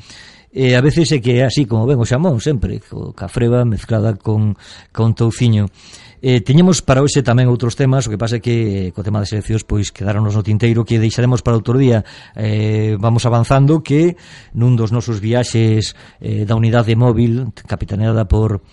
E 0.56 0.72
a 0.72 0.80
veces 0.80 1.12
é 1.12 1.20
que 1.20 1.36
é 1.36 1.44
así 1.44 1.68
como 1.68 1.84
ven 1.84 2.00
o 2.00 2.08
xamón 2.08 2.40
sempre, 2.40 2.80
co 2.80 3.12
cafreba 3.12 3.68
mezclada 3.68 4.16
con, 4.16 4.56
con 4.96 5.12
touciño. 5.20 5.68
Eh, 6.28 6.42
tiñemos 6.42 6.82
para 6.82 7.06
hoxe 7.06 7.22
tamén 7.22 7.54
outros 7.54 7.78
temas, 7.78 8.02
o 8.02 8.10
que 8.10 8.18
pasa 8.18 8.38
é 8.38 8.42
que 8.42 8.90
eh, 8.90 8.94
co 8.98 9.06
tema 9.06 9.22
das 9.22 9.30
eleccións 9.30 9.62
pois 9.62 9.94
quedáronos 9.94 10.34
no 10.34 10.42
tinteiro 10.42 10.82
que 10.82 10.98
deixaremos 10.98 11.46
para 11.46 11.54
outro 11.54 11.78
día. 11.78 12.02
Eh, 12.34 12.98
vamos 12.98 13.30
avanzando 13.30 13.86
que 13.86 14.18
nun 14.58 14.74
dos 14.74 14.90
nosos 14.90 15.22
viaxes 15.22 15.94
eh, 16.18 16.50
da 16.50 16.58
unidade 16.58 16.98
móvil 16.98 17.54
capitaneada 17.70 18.26
por 18.26 18.66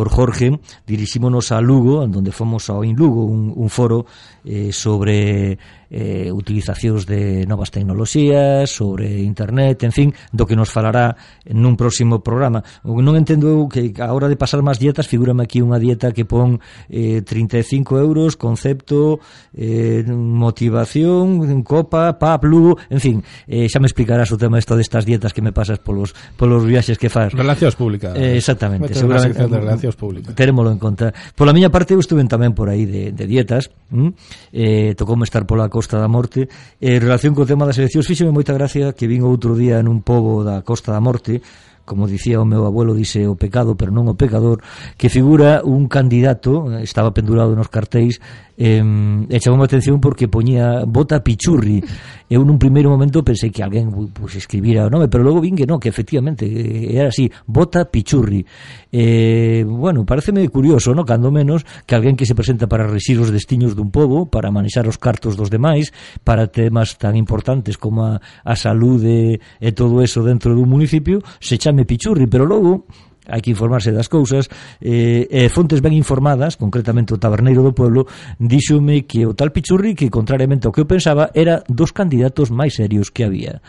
por 0.00 0.08
Jorge, 0.08 0.56
dirixímonos 0.88 1.52
a 1.52 1.60
Lugo, 1.60 2.00
onde 2.00 2.32
fomos 2.32 2.72
ao 2.72 2.80
Inlugo, 2.88 3.28
un, 3.28 3.52
un 3.52 3.68
foro 3.68 4.08
eh, 4.48 4.72
sobre 4.72 5.60
eh, 5.90 6.32
utilizacións 6.32 7.04
de 7.04 7.44
novas 7.44 7.68
tecnoloxías, 7.70 8.70
sobre 8.70 9.20
internet, 9.20 9.82
en 9.82 9.92
fin, 9.92 10.08
do 10.32 10.46
que 10.46 10.56
nos 10.56 10.70
falará 10.70 11.18
nun 11.50 11.74
próximo 11.76 12.22
programa. 12.22 12.62
O 12.86 12.96
que 12.96 13.04
non 13.04 13.18
entendo 13.18 13.50
eu 13.50 13.68
que 13.68 13.92
a 13.98 14.14
hora 14.14 14.30
de 14.30 14.38
pasar 14.38 14.62
máis 14.62 14.78
dietas, 14.78 15.10
figúrame 15.10 15.44
aquí 15.44 15.60
unha 15.60 15.76
dieta 15.82 16.14
que 16.14 16.24
pon 16.24 16.62
eh, 16.88 17.20
35 17.20 17.98
euros, 17.98 18.38
concepto, 18.38 19.20
eh, 19.52 20.06
motivación, 20.08 21.60
copa, 21.66 22.16
pap, 22.16 22.40
lugo, 22.46 22.78
en 22.88 23.02
fin, 23.02 23.16
eh, 23.50 23.68
xa 23.68 23.82
me 23.82 23.90
explicarás 23.90 24.30
o 24.30 24.38
tema 24.38 24.62
isto 24.62 24.78
destas 24.78 25.04
dietas 25.04 25.34
que 25.34 25.42
me 25.42 25.50
pasas 25.52 25.82
polos, 25.82 26.14
polos 26.38 26.64
viaxes 26.64 26.96
que 26.96 27.10
faz. 27.10 27.34
Relacións 27.34 27.74
públicas. 27.74 28.14
Eh, 28.14 28.38
exactamente, 28.38 28.94
seguramente 28.94 29.89
relacións 29.90 29.96
públicas. 29.96 30.34
Terémolo 30.34 30.70
en 30.70 30.78
conta. 30.78 31.12
Pola 31.34 31.52
miña 31.52 31.70
parte, 31.70 31.94
eu 31.94 32.00
estuve 32.00 32.22
tamén 32.26 32.54
por 32.54 32.70
aí 32.70 32.86
de, 32.86 33.12
de 33.12 33.24
dietas, 33.26 33.70
mm? 33.90 34.10
eh, 34.54 34.94
tocoume 34.94 35.26
estar 35.26 35.46
pola 35.46 35.68
Costa 35.68 35.98
da 35.98 36.08
Morte. 36.08 36.46
Eh, 36.78 36.96
en 36.96 37.02
relación 37.02 37.34
co 37.34 37.46
tema 37.46 37.66
das 37.66 37.78
eleccións, 37.78 38.06
fíxeme 38.06 38.30
moita 38.30 38.54
gracia 38.54 38.94
que 38.94 39.10
vin 39.10 39.26
outro 39.26 39.58
día 39.58 39.82
en 39.82 39.90
un 39.90 40.02
pobo 40.06 40.46
da 40.46 40.62
Costa 40.62 40.94
da 40.94 41.02
Morte, 41.02 41.42
como 41.84 42.06
dicía 42.06 42.38
o 42.38 42.46
meu 42.46 42.62
abuelo, 42.70 42.94
dice 42.94 43.26
o 43.26 43.34
pecado, 43.34 43.74
pero 43.74 43.90
non 43.90 44.06
o 44.06 44.14
pecador, 44.14 44.62
que 44.94 45.10
figura 45.10 45.66
un 45.66 45.90
candidato, 45.90 46.70
estaba 46.78 47.10
pendurado 47.10 47.58
nos 47.58 47.66
cartéis, 47.66 48.22
eh, 48.60 48.84
e 49.24 49.36
chamou 49.40 49.64
a 49.64 49.64
atención 49.64 49.96
porque 50.04 50.28
poñía 50.28 50.84
bota 50.84 51.24
pichurri 51.24 51.80
eu 52.28 52.44
nun 52.44 52.60
primeiro 52.60 52.92
momento 52.92 53.24
pensei 53.24 53.48
que 53.48 53.64
alguén 53.64 53.88
pues, 54.12 54.36
escribira 54.36 54.84
o 54.84 54.92
nome 54.92 55.08
pero 55.08 55.24
logo 55.24 55.40
vin 55.40 55.56
que 55.56 55.64
non, 55.64 55.80
que 55.80 55.88
efectivamente 55.88 56.44
eh, 56.44 56.92
era 56.92 57.08
así 57.08 57.32
bota 57.48 57.88
pichurri 57.88 58.44
eh, 58.92 59.64
bueno, 59.64 60.04
pareceme 60.04 60.44
curioso 60.52 60.92
no? 60.92 61.08
Cando 61.08 61.32
menos 61.32 61.64
que 61.88 61.96
alguén 61.96 62.20
que 62.20 62.28
se 62.28 62.36
presenta 62.36 62.68
para 62.68 62.84
resir 62.84 63.16
os 63.16 63.32
destiños 63.32 63.72
dun 63.72 63.88
pobo 63.88 64.28
para 64.28 64.52
manexar 64.52 64.84
os 64.84 65.00
cartos 65.00 65.40
dos 65.40 65.48
demais 65.48 65.96
para 66.20 66.52
temas 66.52 67.00
tan 67.00 67.16
importantes 67.16 67.80
como 67.80 68.04
a, 68.04 68.20
a 68.20 68.54
saúde 68.60 69.40
e 69.56 69.68
todo 69.72 70.04
eso 70.04 70.20
dentro 70.20 70.52
dun 70.52 70.68
municipio 70.68 71.24
se 71.40 71.56
chame 71.56 71.88
pichurri 71.88 72.28
pero 72.28 72.44
logo 72.44 72.84
hai 73.30 73.40
que 73.40 73.54
informarse 73.54 73.94
das 73.94 74.10
cousas, 74.10 74.50
eh, 74.82 75.30
eh, 75.30 75.48
fontes 75.48 75.80
ben 75.80 75.94
informadas, 75.94 76.58
concretamente 76.58 77.14
o 77.14 77.18
taberneiro 77.22 77.62
do 77.62 77.72
pueblo, 77.72 78.10
díxome 78.36 79.06
que 79.06 79.24
o 79.24 79.32
tal 79.32 79.54
Pichurri, 79.54 79.94
que 79.94 80.10
contrariamente 80.10 80.66
ao 80.66 80.74
que 80.74 80.82
eu 80.82 80.88
pensaba, 80.90 81.30
era 81.32 81.62
dos 81.70 81.94
candidatos 81.94 82.50
máis 82.50 82.74
serios 82.74 83.14
que 83.14 83.24
había. 83.24 83.62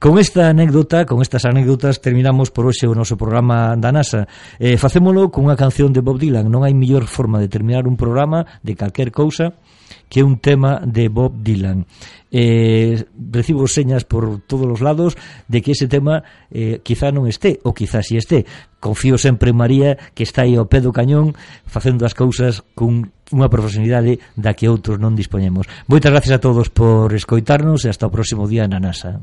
Con 0.00 0.16
esta 0.18 0.48
anécdota, 0.48 1.04
con 1.04 1.20
estas 1.20 1.44
anécdotas, 1.44 2.00
terminamos 2.00 2.50
por 2.50 2.66
hoxe 2.66 2.88
o 2.88 2.96
noso 2.96 3.14
programa 3.20 3.76
da 3.76 3.92
NASA. 3.92 4.26
Eh, 4.58 4.80
facémolo 4.80 5.28
cunha 5.28 5.54
canción 5.54 5.92
de 5.92 6.00
Bob 6.00 6.18
Dylan, 6.18 6.48
non 6.48 6.64
hai 6.64 6.72
mellor 6.72 7.04
forma 7.06 7.38
de 7.38 7.52
terminar 7.52 7.84
un 7.84 8.00
programa 8.00 8.48
de 8.64 8.74
calquer 8.74 9.12
cousa 9.12 9.61
que 10.08 10.20
é 10.20 10.24
un 10.24 10.38
tema 10.38 10.80
de 10.84 11.08
Bob 11.08 11.40
Dylan. 11.40 11.86
Eh, 12.32 13.04
recibo 13.30 13.68
señas 13.68 14.08
por 14.08 14.40
todos 14.48 14.64
os 14.64 14.80
lados 14.80 15.20
de 15.48 15.60
que 15.60 15.72
ese 15.76 15.88
tema 15.88 16.24
eh, 16.48 16.80
quizá 16.80 17.12
non 17.12 17.28
este, 17.28 17.60
ou 17.62 17.76
quizá 17.76 18.00
si 18.00 18.16
este. 18.16 18.48
Confío 18.80 19.20
sempre 19.20 19.52
en 19.52 19.60
María, 19.60 19.90
que 20.16 20.24
está 20.24 20.48
aí 20.48 20.56
ao 20.56 20.66
pé 20.66 20.80
do 20.80 20.96
cañón, 20.96 21.36
facendo 21.68 22.08
as 22.08 22.16
cousas 22.16 22.64
cun 22.72 23.12
unha 23.32 23.52
profesionalidade 23.52 24.20
da 24.36 24.56
que 24.56 24.68
outros 24.68 24.96
non 24.96 25.12
dispoñemos. 25.12 25.68
Moitas 25.88 26.12
gracias 26.12 26.36
a 26.36 26.42
todos 26.42 26.72
por 26.72 27.12
escoitarnos 27.12 27.84
e 27.84 27.92
hasta 27.92 28.08
o 28.08 28.14
próximo 28.14 28.48
día 28.48 28.64
na 28.64 28.80
NASA. 28.80 29.20